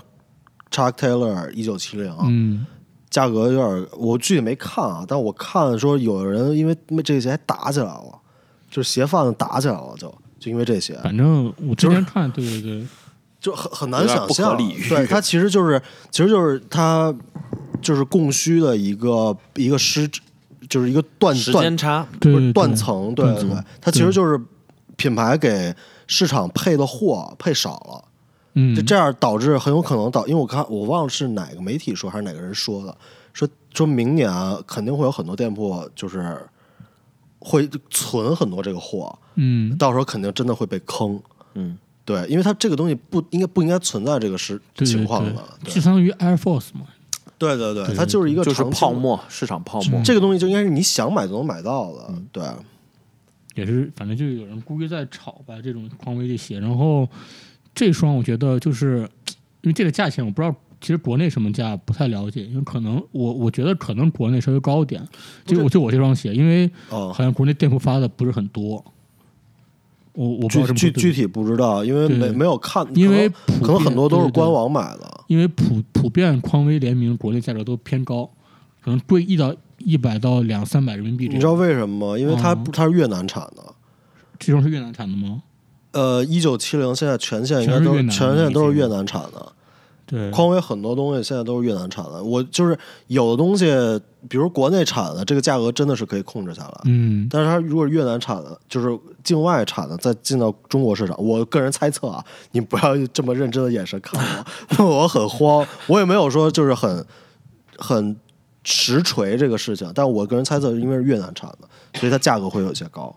[0.70, 2.66] Chuck Taylor 一九七零，嗯，
[3.10, 8.18] 价格有点，我具体没看啊，但我看说有人因为这些还打起来了，
[8.70, 12.86] 就是鞋贩子打起来了就，就因为这些，反正我之前看，对对对，
[13.40, 14.72] 就很很难想象可理。
[14.72, 14.88] 喻。
[14.88, 17.14] 对， 它其实就是其实就是它
[17.80, 20.08] 就是供需的一个一个失，
[20.68, 23.50] 就是一个断时断间差，断层，对断层对。
[23.50, 24.40] 对，它其实就是
[24.96, 25.74] 品牌给
[26.06, 28.04] 市场配的货配少了。
[28.56, 32.96] 嗯，就这样导致很有可能导，因为我看我忘了是哪个媒体说还是哪个人说的，
[33.32, 36.38] 说说明年啊肯定会有很多店铺就是
[37.40, 41.20] 会存很多这个货，嗯，到时候肯定真的会被坑。
[41.54, 46.86] 嗯，对，因为它这个东西不应该不应该存在这个时对对对情况的，就相当于 Air Force 嘛。
[47.36, 50.00] 对对对，它就是一个就是泡，沫，市场泡沫。
[50.04, 52.44] 这个东西就应该是你想买就能买到的，嗯对。
[53.54, 56.58] 也是，反正就有人故意在炒吧，这种匡威这鞋。
[56.58, 57.08] 然后
[57.74, 58.98] 这双我觉得就是
[59.62, 65.06] 因为这个价钱，我不知道其实国内什么价不太了解，因为可能我我觉得可能国内稍微高点。
[65.46, 68.84] 就我就我这双鞋，因为哦好，像国内店铺发的不是很多。
[70.12, 75.24] 我我具具具体不知道，因为没没有看，因为可能普可能很多都是官网买的。
[75.26, 78.30] 因为普普遍匡威联名国内价格都偏高，
[78.80, 81.28] 可能贵一到一百到两三百人民币。
[81.28, 82.18] 你知道为什么吗？
[82.18, 83.62] 因为它它是越南产的。
[84.38, 85.42] 这种是越南产的吗？
[85.92, 89.52] 呃，一九七零现在全线应该都全全线都是越南产的。
[90.06, 92.22] 对，匡威很多东西现在都是越南产的。
[92.22, 93.66] 我就是有的东西，
[94.28, 96.80] 比如国内产的，这个价格真的是可以控制下来。
[96.84, 102.22] 嗯，但是它如果是越南产的，就是境外产的，再进到中国市场，我个人猜测啊，
[102.52, 104.20] 你不要这么认真的眼神看
[104.78, 107.06] 我， 我很慌，我也没有说就是很
[107.78, 108.14] 很
[108.64, 111.68] 实锤这个事情，但我个人猜测，因为是越南产的，
[112.00, 113.14] 所以它价格会有些高，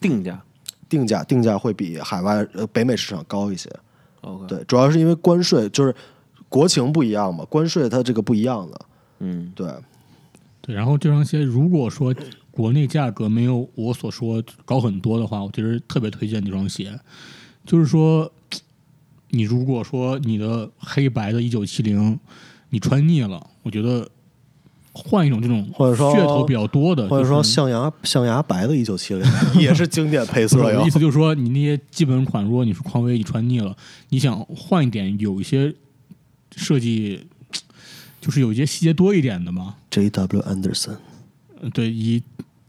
[0.00, 0.40] 定价
[0.88, 3.70] 定价定价会比海外呃北美市场高一些。
[4.20, 5.94] ，OK，，对，主要是因为关税，就是
[6.48, 8.80] 国情不一样嘛，关税它这个不一样的。
[9.20, 9.66] 嗯，对，
[10.60, 12.14] 对，然后这双鞋如果说
[12.50, 16.98] 国内价格没有我所说高很多的话，我其实特别推荐这双鞋。
[17.64, 18.30] 就是说，
[19.30, 22.18] 你如果说你的黑白的一九七零
[22.68, 24.06] 你穿腻了，我觉得
[24.92, 29.24] 换一种这种或者说噱头比较多的，或者说象牙象牙白的一九七零
[29.58, 30.90] 也是经典配色哟我的意。
[30.90, 33.74] 思就是说，你那些基本款，如果你是匡威，你穿腻了，
[34.10, 35.74] 你想换一点，有一些
[36.56, 37.26] 设计，
[38.20, 39.76] 就是有一些细节多一点的嘛。
[39.90, 40.96] J W Anderson，
[41.60, 42.22] 呃对，以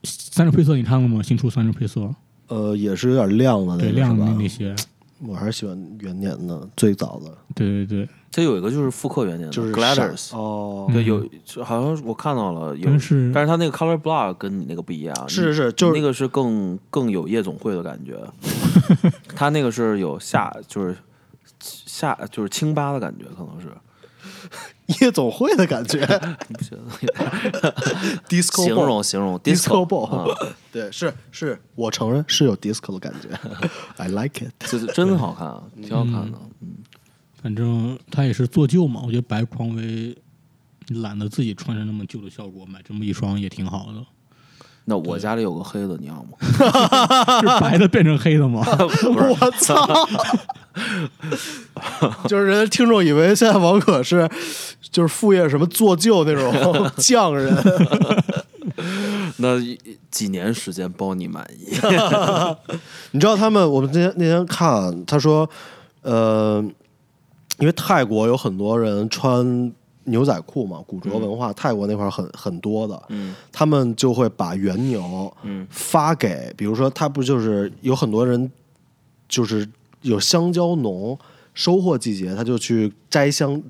[0.04, 1.22] 三十配色你看过吗？
[1.22, 2.14] 新出三十配色，
[2.48, 4.74] 呃，也是有点亮的对，亮的那那些，
[5.20, 10.94] 我还是喜欢元年的最早的，对对对，这有一个就是复刻元年的，就是 Gliders，哦，嗯。
[10.96, 11.24] 对，有
[11.64, 18.18] 好像我看到了有但，是但是它那个 Color Block 跟你那个不一样，是是是就是你那个是更更有夜总会的感觉，
[19.36, 20.98] 它那个是有下就是
[21.60, 23.68] 下就是清吧的感觉，可能是。
[25.00, 26.00] 夜总会的感觉？
[26.50, 27.74] 你不觉得
[28.28, 30.26] ，disco 形容形容 disco ball，啊
[30.74, 33.30] 对，是是，我承认是有 disco 的感觉
[33.96, 34.52] ，I like it。
[34.60, 36.38] 这这真好看，啊，挺好看的。
[37.44, 39.02] 反正他也是做旧嘛。
[39.06, 40.18] 我觉得白匡威
[41.02, 44.04] 懒得自己穿着那么旧的效果，买这么一双也挺好的。
[44.86, 46.32] 那我家里有个黑的，你要吗？
[47.40, 48.62] 是白的变成黑的吗？
[49.06, 50.08] 我操！
[52.28, 54.30] 就是人家听众以为现在王可是
[54.92, 57.56] 就是副业什么做旧那种匠人，
[59.38, 59.58] 那
[60.12, 61.70] 几年时间包你满意。
[63.12, 63.72] 你知道他们？
[63.72, 65.50] 我们那天那天看，他说，
[66.02, 66.62] 呃，
[67.60, 69.72] 因为泰国有很多人穿
[70.06, 73.36] 牛仔裤嘛，古着文化，泰国那块儿很很多的，嗯。
[73.52, 75.66] 他们就会把原牛嗯。
[75.70, 78.52] 发给，比如说他不就是有很多人
[79.30, 79.68] 就是
[80.02, 81.18] 有香蕉农
[81.54, 83.62] 收获季节，他就去摘香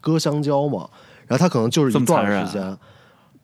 [0.00, 0.88] 割香蕉嘛，
[1.26, 2.78] 然后他可能就是一这么残段忍时间，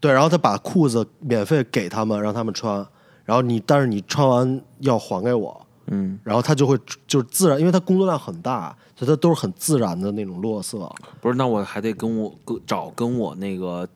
[0.01, 2.85] 对，然后他把裤子免费给他们，让他们穿，
[3.25, 6.77] 然后你但是你穿完要还给我，嗯，然后他就会
[7.07, 10.89] 就是自然，因为他工作量很大，所以他都是很自然的那种落色。
[11.21, 13.89] 不是，那我还得跟我跟找跟我那个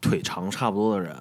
[0.00, 1.14] 腿长差不多的人，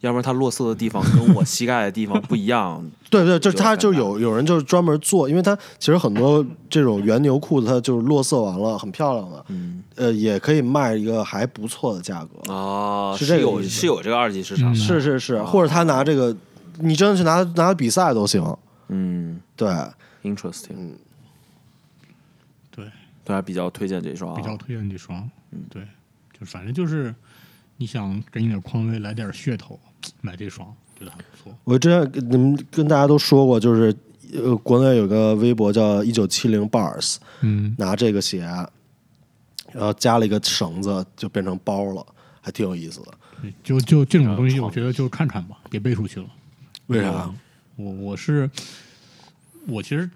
[0.00, 2.84] 要不然他落色的地方跟我膝盖的地方不一样。
[3.08, 12.52] 对对，就他就有有人就是专门做，因为他其实很多这种原牛裤子，它就是落色完了很漂亮的，嗯呃，也可以卖一个还不错的价格。
[12.52, 14.74] 啊，是这个意思是有这个二级市场的。
[14.74, 16.36] 是是是，或者他拿这个，
[16.80, 18.44] 你真的是拿拿比赛都行。
[18.88, 19.68] 嗯对
[20.22, 20.74] ，，interesting。
[20.76, 21.07] 对，
[23.28, 25.28] 对，还比较推荐这双啊，比较推荐这双。
[25.50, 25.82] 嗯，对，
[26.32, 27.14] 就反正就是
[27.76, 29.78] 你想给你点匡威来点噱头，
[30.22, 31.54] 买这双觉得还不错。
[31.64, 33.94] 我之前跟你们跟大家都说过，就是
[34.34, 42.06] 呃，国内有个微博叫一九七零 bars，嗯，拿这个鞋，然后加了一个绳子，就变成包了，
[42.40, 43.14] 还挺有意思的。
[43.62, 46.26] 就就这种东西，嗯我觉得就看看吧，别背出去了。
[46.86, 47.32] 为啥？
[47.76, 48.50] 我我是
[49.66, 50.10] 我其实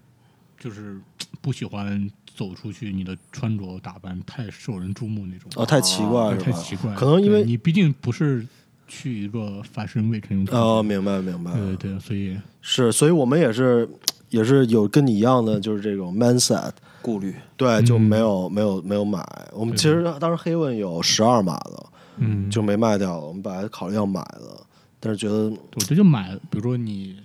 [0.59, 1.01] 就是
[1.41, 6.57] 不喜欢走出去，你的穿着打扮太受人注目那种，哦，太奇怪对是吧？
[6.57, 6.97] 太奇怪了。
[6.97, 8.47] 可能因为你毕竟不是
[8.89, 13.89] 去一个 fashion week 那种哦，明白明白，对对对，所以是，所以我们也是
[14.30, 16.70] 也是有跟你一样的，就是这种 mindset，
[17.01, 17.35] 顾虑。
[17.57, 19.24] 对，就嗯没有、没有没有买。
[19.53, 21.87] 我们其实当时黑问有十二码的，
[22.18, 23.26] 嗯，就没卖掉了。
[23.26, 24.61] 我们本来考虑要买的，
[25.01, 27.18] 但是觉得我觉得就买，比如说你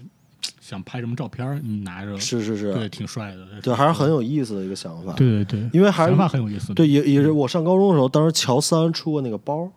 [0.68, 5.13] 想拍什么照片，你拿着，是是是，对，挺帅的，对，还是很有意思的一个想法。
[5.13, 9.72] 对对对，因为还是想法很有意思，对，也也是我上高中的时候，当时乔三出过那个包，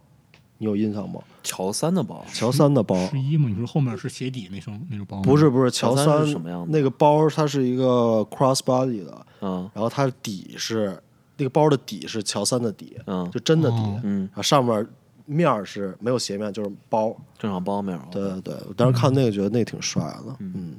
[0.58, 1.20] 你有印象吗？
[1.44, 5.22] 乔三的包，乔三的包十一嘛，你说后面是鞋底那双那种包吗？
[5.22, 11.00] 不是不是乔乔三什么样的那个包，它是一个 cross body 的，嗯然后它底是
[11.36, 14.84] 那个包的底是乔三的底，嗯就真的底，哦嗯，然后上面
[15.30, 17.16] 面儿是没有斜面，就是包。
[17.38, 18.04] 正常包面儿。
[18.10, 20.78] 对对对，我当时看那个觉得那挺帅的，嗯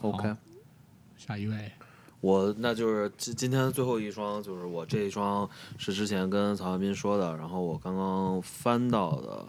[0.00, 0.34] ，，OK，
[1.16, 1.72] 下一位，
[2.20, 9.46] 我那就是今今天最后一双，就是我这一双是之前跟曹彦斌说的，然后我刚刚翻到的，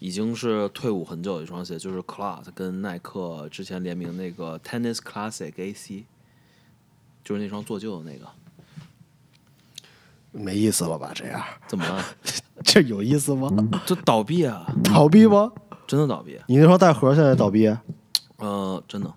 [0.00, 6.04] 已经是退伍很久的一双鞋，就是 Cloud 跟耐克之前联名那个 Tennis Classic AC，
[7.24, 8.28] 就是那双做旧的那个，
[10.32, 11.12] 没意思了吧？
[11.14, 12.04] 这样，怎么了？
[12.64, 13.50] 这有意思吗？
[13.86, 15.50] 这倒闭啊， 倒闭吗？
[15.86, 16.38] 真的倒闭？
[16.46, 17.66] 你那双带盒现在倒闭？
[18.36, 19.12] 呃，真的，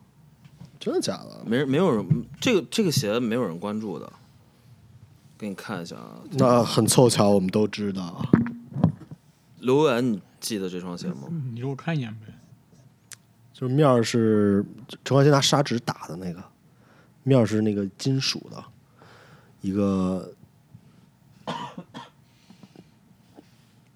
[0.79, 1.43] 真的假的？
[1.45, 4.11] 没人没有人，这个这个鞋没有人关注的，
[5.37, 6.19] 给你看一下啊。
[6.31, 8.25] 那很凑巧，我们都知道。
[9.59, 11.27] 刘文，你记得这双鞋吗？
[11.53, 12.33] 你给我看一眼呗。
[13.53, 14.65] 就是面儿是
[15.05, 16.43] 陈冠希拿砂纸打的那个，
[17.21, 18.61] 面儿是那个金属的，
[19.61, 20.32] 一个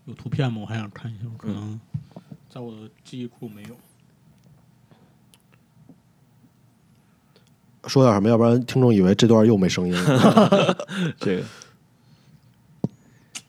[0.08, 0.62] 有图片吗？
[0.62, 1.80] 我还想看一下，我可能
[2.50, 3.78] 在我的记忆库没有。
[7.88, 10.88] 说点什么，要不然听众以为这段又没声音了。
[11.20, 11.46] 这个。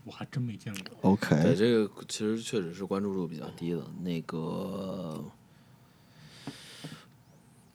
[0.04, 1.10] 我还真没见过。
[1.12, 3.82] OK，这个其实确实是关注度比较低的。
[4.00, 5.24] 那个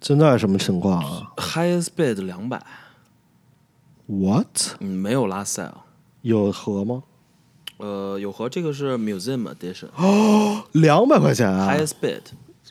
[0.02, 2.66] 现在什么情况啊 highest bid 两百
[4.08, 4.76] ，？What？
[4.80, 5.86] 嗯，没有拉塞啊。
[6.22, 7.04] 有和吗？
[7.84, 12.22] 呃，有和这个是 museum edition 哦两百块钱啊！highest bid，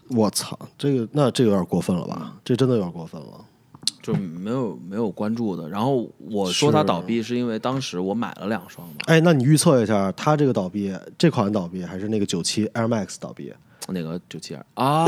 [0.08, 2.34] 我操，这个那这个有点过分了吧？
[2.42, 3.44] 这真的有点过分了。
[4.02, 5.68] 就没有没有关注的。
[5.68, 13.52] 然后我说它倒闭是因为当时我买了两双嘛，哎，那你预测一下，它这个倒闭，这款倒闭还是那个九七 Air Max 倒闭？
[13.88, 15.04] 那个九七二啊，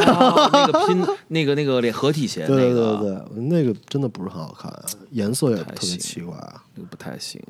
[0.53, 4.71] 那个拼那个那个连合体鞋 对对对对，那个真的不是很好看，
[5.13, 6.37] 颜色也特别奇怪。
[6.37, 7.41] 啊那个不太行。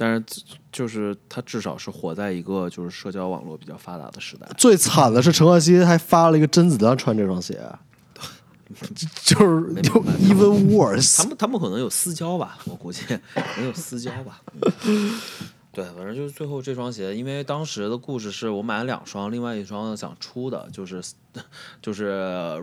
[0.00, 0.24] 但是
[0.70, 4.46] 就是他至少是活在一个就是社交网络比较发达的时代。
[4.56, 7.60] 最惨的是陈冠希还发了一个甄子丹穿这双鞋，
[9.24, 11.18] 就是就 even worse。
[11.18, 13.02] 他们他们可能有私交吧，我估计
[13.34, 14.40] 可能有私交吧。
[14.84, 15.20] 嗯
[15.70, 21.00] 对，反正就是最后这双鞋，因为当时的故事是我买了两双，另外一双想出的，就是
[21.80, 22.10] 就是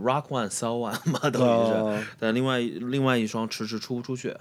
[0.03, 4.35] Rock One Sell One 嘛，等于是，哦但另外另外一双迟迟出不出去，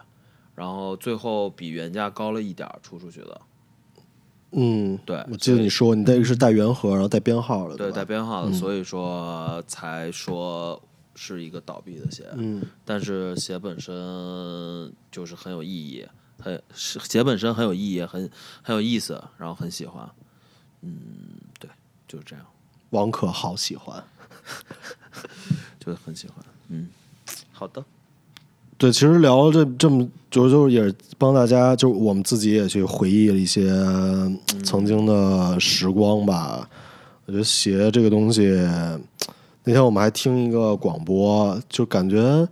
[0.55, 3.41] 然后最后比原价高了一点儿出出去的，
[4.53, 10.81] 嗯，对我记得你说你那个是带原盒，然后带编号的，对，带编号的，所以说才说
[11.15, 12.27] 是一个倒闭的鞋。
[12.37, 13.93] 嗯，但是鞋本身
[15.11, 16.07] 就是很有意义，
[16.39, 18.31] 很是鞋本身很有意义，很
[18.63, 20.09] 很有意思，然后很喜欢。
[20.83, 20.99] 嗯，
[21.59, 21.69] 对，
[22.07, 22.45] 就是这样，
[22.91, 24.03] 王可好喜欢。
[25.81, 26.37] 就是很喜欢。
[26.69, 26.89] 嗯，
[27.53, 27.85] 好的，
[28.85, 33.73] 对，其实聊这这么就就也帮大家，就我们自己也去回忆了一些
[34.63, 36.69] 曾经的时光吧。
[37.25, 38.43] 我觉得鞋这个东西，
[39.65, 42.47] 那天我们还听一个广播，就感觉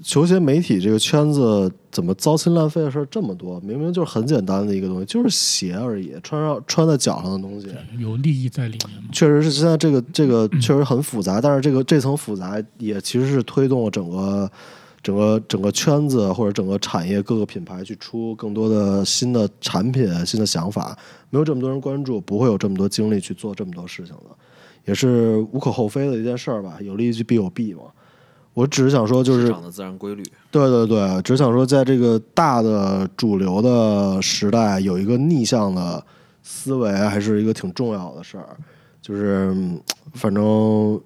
[0.00, 3.58] 球鞋媒体这个圈子怎么糟心烂肺的事儿这么多？
[3.62, 7.66] 明明就是很简单的一个东西，就是鞋而已，穿上穿在脚上的东西。
[7.98, 9.08] 有利益在里面吗？
[9.10, 14.48] 确实是现在这个这个 确实很复杂，但是这个这层复杂也其实是推动了整个
[15.02, 20.96] 整个整个圈子或者整个产业各个品牌去出更多的新的产品、新的想法。
[21.30, 24.36] 没有这么多人关注，不会有这么多精力去做这么多事情的，
[24.84, 26.78] 也是无可厚非的一件事儿吧。
[26.80, 27.82] 有利益就必有弊嘛。
[28.54, 30.22] 我只是想说，就是市场的自然规律。
[30.50, 36.04] 对对对，只想说，在这个大的主流的时代，有一个逆向的
[36.42, 38.54] 思维，还是一个挺重要的事儿。
[39.00, 39.80] 就是嗯
[40.12, 41.00] 反正，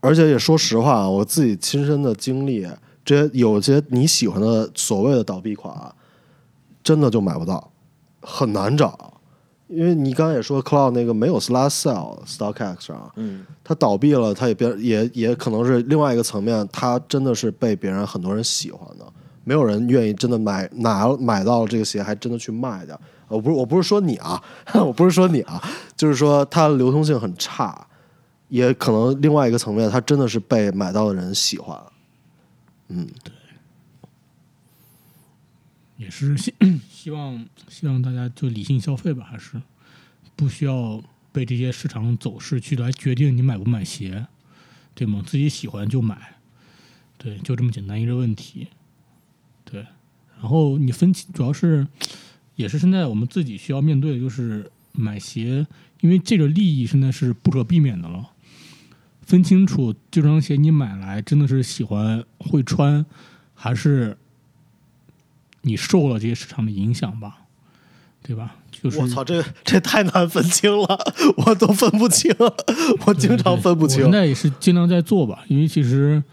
[0.00, 2.66] 而且也说实话，啊我自己亲身的经历，
[3.08, 5.74] 这些有些你喜欢的所谓的倒闭款，
[6.84, 7.70] 真的就买不到，
[8.20, 9.14] 很难找。
[9.66, 19.06] 因为你刚才也说，Cloud 那个没有 Slash Sell StockX 上，嗯，它倒闭了，它也变也也可能是另外一个层面，它真的是被别人很多人喜欢的，
[19.42, 22.94] 没有人愿意真的买拿买到了这个鞋还真的去卖掉。
[23.28, 24.42] 呃我不是我不是说你啊，
[24.84, 25.62] 我不是说你啊，
[25.96, 27.86] 就是说它的流通性很差，
[28.48, 31.74] 也可能另外一个层面，它真的是被买到的人喜欢。
[32.88, 33.32] 嗯，对
[35.98, 36.54] 也是希
[36.88, 39.60] 希望希望大家就理性消费吧，还是
[40.36, 44.26] 不需要被这些市场走势去来决定你买不买鞋，
[44.94, 45.22] 对吗？
[45.26, 46.36] 自己喜欢就买，
[47.16, 48.68] 对，就这么简单一个问题。
[49.64, 49.86] 对，
[50.40, 51.86] 然后你分清，主要是
[52.54, 55.66] 也是现在我们自己需要面对的，就是买鞋，
[56.00, 58.30] 因为这个利益现在是不可避免的了。
[59.28, 63.04] 分清楚这双鞋你买来真的是喜欢会穿，
[63.54, 64.16] 还是
[65.60, 67.40] 你受了这些市场的影响吧，
[68.22, 68.56] 对吧？
[68.70, 70.98] 就是我操，这这太难分清了，
[71.44, 72.34] 我都分不清，
[73.04, 74.12] 我经常分不清我现。
[74.12, 76.24] 在也是尽量在做吧，因为其实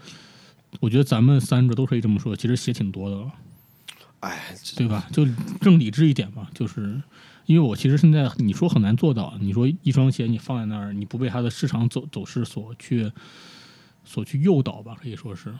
[0.80, 3.30] 我觉得咱们三个都可以这么说，其实鞋挺多的了，
[4.20, 5.06] 哎，对吧？
[5.12, 5.26] 就
[5.60, 7.02] 更理智一点吧，就是
[7.46, 13.10] 因为我其实现在你说很难做到，你说一双鞋你放在那儿，你不被它的市场走走势所去
[14.04, 15.54] 所去诱导吧，可以说是，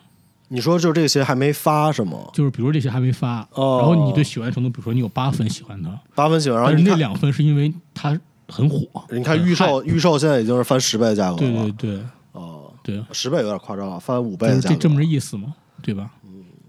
[0.49, 2.29] 你说就这个鞋还没发是吗？
[2.33, 8.19] 就是比如这些还没发，哦然后你对喜欢程度，比如说你有八分喜欢它，八分喜欢，然后但是你，那两分是因为它
[8.49, 11.37] 很火，你看预售，预售现在已经是翻十倍的价格了。
[11.39, 14.75] 对对对哦，对，十倍有点夸张了，翻五倍的价格。
[14.75, 16.11] 这这么个意思嘛，对吧？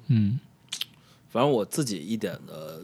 [0.07, 0.39] 嗯
[1.29, 2.81] 反正我自己一点的，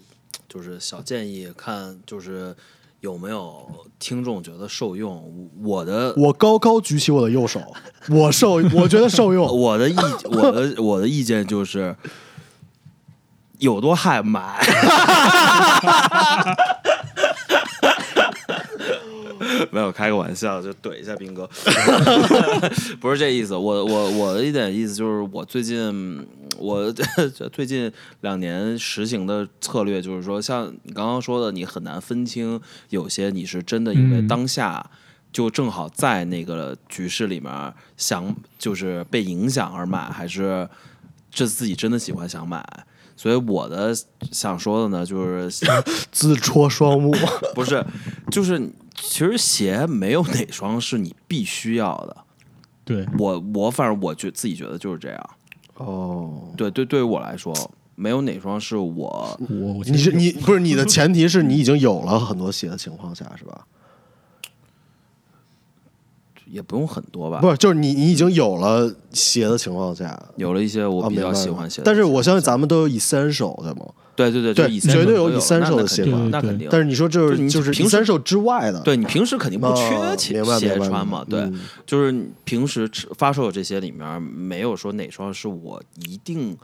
[0.54, 2.56] 就是小建议，看就是
[3.00, 5.50] 有没有听众觉得受用。
[5.64, 7.60] 我的我高高举起我的右手，
[8.10, 9.48] 我受，我觉得受用。
[9.50, 9.96] 我的意
[10.26, 11.96] 我的我的意见就是，
[13.58, 14.64] 有多害买。
[19.72, 21.50] 没有开个玩笑，就怼一下斌哥，
[23.02, 23.56] 不是这意思。
[23.56, 26.28] 我我我的一点意思就是，我最近
[26.64, 26.92] 我
[27.52, 27.92] 最近
[28.22, 32.60] 两年实行的策略就是说，像你刚刚说的，你很难分清
[32.90, 34.90] 有些你是真的因为嗯当下
[35.32, 40.70] 就正好在那个局势里面想就是被影响而买，还是
[41.30, 42.64] 这自己真的喜欢想买。
[43.16, 43.94] 所以我的
[44.32, 45.66] 想说的呢，就是
[46.12, 47.14] 自戳双目。
[47.54, 47.86] 不是，
[48.32, 48.60] 就是
[48.96, 52.18] 其实鞋没有哪双是你必须要的。
[52.84, 55.30] 对，我我反正我觉自己觉得就是这样。
[55.78, 57.54] 哦，对对，对于我来说，
[57.96, 63.66] 没有哪双是我我我你是你不是你的前提是你已经有了很多鞋的情况下是吧？
[66.46, 73.88] 也不用很多吧，不是，就是你你已经有了鞋的情况下，有了一些我比较喜欢鞋的，但是我相信咱们都有 essential 对吗？
[74.16, 76.68] 对对对，绝对有以三手的鞋嘛那肯定。
[76.72, 81.60] 但是你说就就是就是平时 essential 之外的，对你平时肯定不哦缺鞋鞋穿嘛，对，嗯。
[81.86, 86.56] 就是平时发售这些里面，没有说哪双是我一定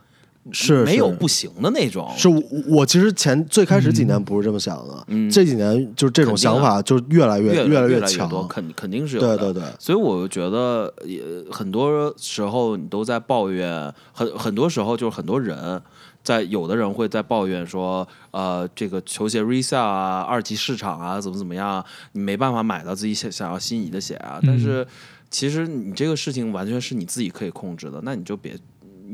[0.52, 0.84] 是是。
[0.84, 5.30] 没有不行的那种，是我我其实前最开始几年不是这么想的，嗯。
[5.30, 9.36] 这几年就是这种想法就越来越越来越强，多，肯肯定是有的。
[9.36, 15.80] 对对对，所以我觉得也很多时候你都在抱怨，很很多时候就是很多人
[16.22, 24.38] 在有的人会在抱怨说，呃，这个球鞋 resale 啊，二级市场啊，怎么怎么样，你没办法买到自己想想要心仪的鞋啊。
[24.42, 24.86] 但是
[25.30, 28.56] 其实你这个事情完全是你自己可以控制的，那你就别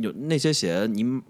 [0.00, 1.20] 有那些鞋你。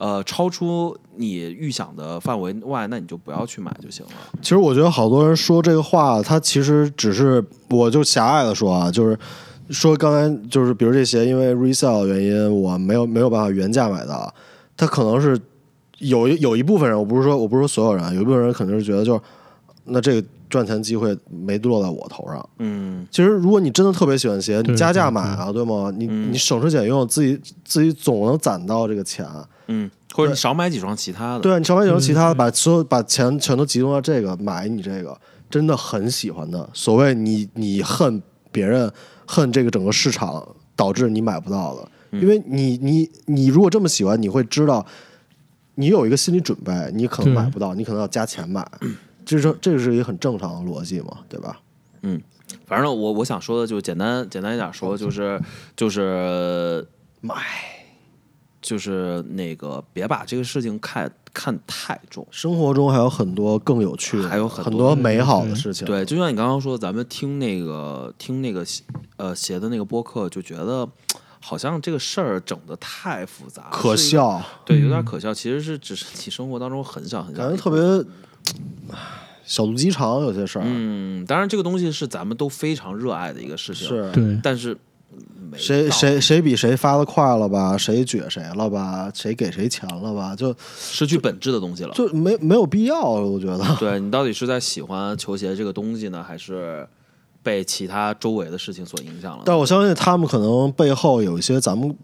[0.00, 4.12] 呃，超出你预想的范围外，那你就不要去买就行了。
[4.40, 9.18] 其实我觉得好多人说这个话，他其实只是，我就狭隘的说啊，就是
[9.70, 14.32] 说刚才就是比如这鞋因为 resale 原因我没有没有办法原价买到，
[14.78, 15.38] 他可能是
[15.98, 19.20] 有一有一部分人，我不是说我不是说所有人，有一部分人肯定是觉得就是
[19.84, 22.48] 那这个赚钱机会没落在我头上。
[22.58, 25.92] 嗯，其实如果你真的特别喜欢鞋，你加价买啊，对吗？
[25.94, 29.26] 你嗯你省吃俭用，自己自己总能攒到这个钱。
[29.66, 31.40] 嗯，或者你少买几双其他的。
[31.40, 35.18] 对啊，你少买几双其他的，对把所有把钱全都集中到这个，买你这个
[35.50, 36.70] 真的很喜欢的。
[36.72, 38.22] 所谓你你恨
[38.52, 38.90] 别人，
[39.26, 40.46] 恨这个整个市场，
[40.76, 41.88] 导致你买不到的。
[42.12, 44.84] 因为你你你如果这么喜欢，你会知道，
[45.74, 48.66] 你有一个心理准备，你可能买不到，你可能要加钱买。
[49.24, 51.60] 这是这是一个很正常的逻辑嘛，对吧？
[52.02, 52.20] 嗯
[52.64, 55.38] 反正我我想说的就简单简单一点说，就是
[55.76, 56.86] 就是
[57.20, 57.34] 买
[58.62, 62.26] 就是那个别把这个事情看看太重。
[62.30, 65.86] 生活中还有很多更有趣的，还有很很多美好的事情。
[65.86, 68.64] 对，就像你刚刚说，咱们听那个听那个
[69.18, 70.88] 呃写的那个播客，就觉得
[71.40, 75.32] 好像这个事儿整的太复杂，可笑，对，有点可笑。
[75.32, 77.80] 其实是只是你生活当中很小很小感觉特别
[79.44, 84.10] 小肚鸡肠，有些事儿、嗯，当然这个东西是咱们都非常热爱的一个事情，，是。
[84.12, 84.76] 对，但是
[85.56, 87.74] 谁谁谁比谁发的快了吧？
[87.78, 89.10] 谁撅谁了吧？
[89.14, 90.36] 谁给谁钱了吧？
[90.36, 91.94] 就失去本质的东西了。
[91.94, 93.76] 就没没有必要，我觉得。
[93.76, 96.86] 对你到底是在喜欢球鞋这个东西呢，还是
[97.48, 99.42] 被其他周围的事情所影响了？
[99.46, 101.96] 但我相信他们可能背后有一些咱们，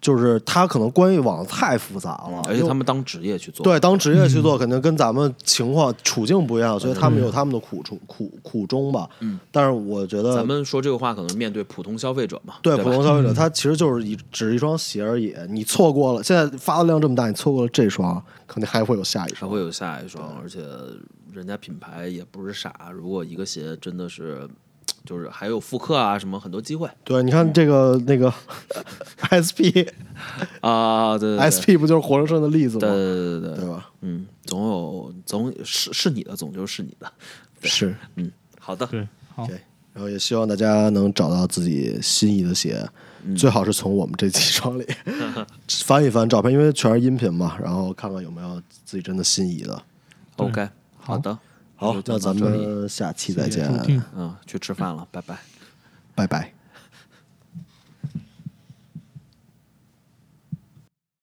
[0.00, 9.08] 就是他可能关系网太复杂了，而且他们当职业去做，对当职业去做，肯定跟咱们情况处境不一样，所以他们有他们的苦处苦苦衷吧。
[9.18, 15.34] 嗯，但是我觉得咱们说这个话，可能面对普通消费者嘛，对吧普通消费者，他其实就是一只是一双鞋而已。
[15.48, 19.50] 你错过了，现在发的量这么大，你错过了这双，肯定还会有下一双。
[19.50, 20.60] 还会有下一双，而且
[21.34, 24.48] 人家品牌也不是傻，如果一个鞋真的是。
[25.02, 28.30] 就是还有复刻啊，什么很多机会对，你看这个那个
[29.32, 29.72] SP
[30.60, 32.80] 啊，对对对 SP 不就是活生生的例子吗？
[32.80, 33.90] 对对对对，对吧？
[34.02, 37.10] 嗯，总有总是是你的，总就是你的。
[37.62, 37.96] 是。
[38.16, 39.48] 嗯，好的，对，好
[39.94, 42.86] 然后也希望大家能找到自己心仪的鞋，
[43.34, 44.86] 最好是从我们这几双里
[45.84, 49.82] 翻一翻照片，因为全是音频嘛，然后看看有没有自己真的心仪的。
[50.36, 50.68] OK，
[51.10, 51.38] 好的，
[51.76, 53.66] 好，那咱们下期再见，
[54.16, 55.36] 嗯，去吃饭了，拜拜。
[56.14, 56.59] 拜拜。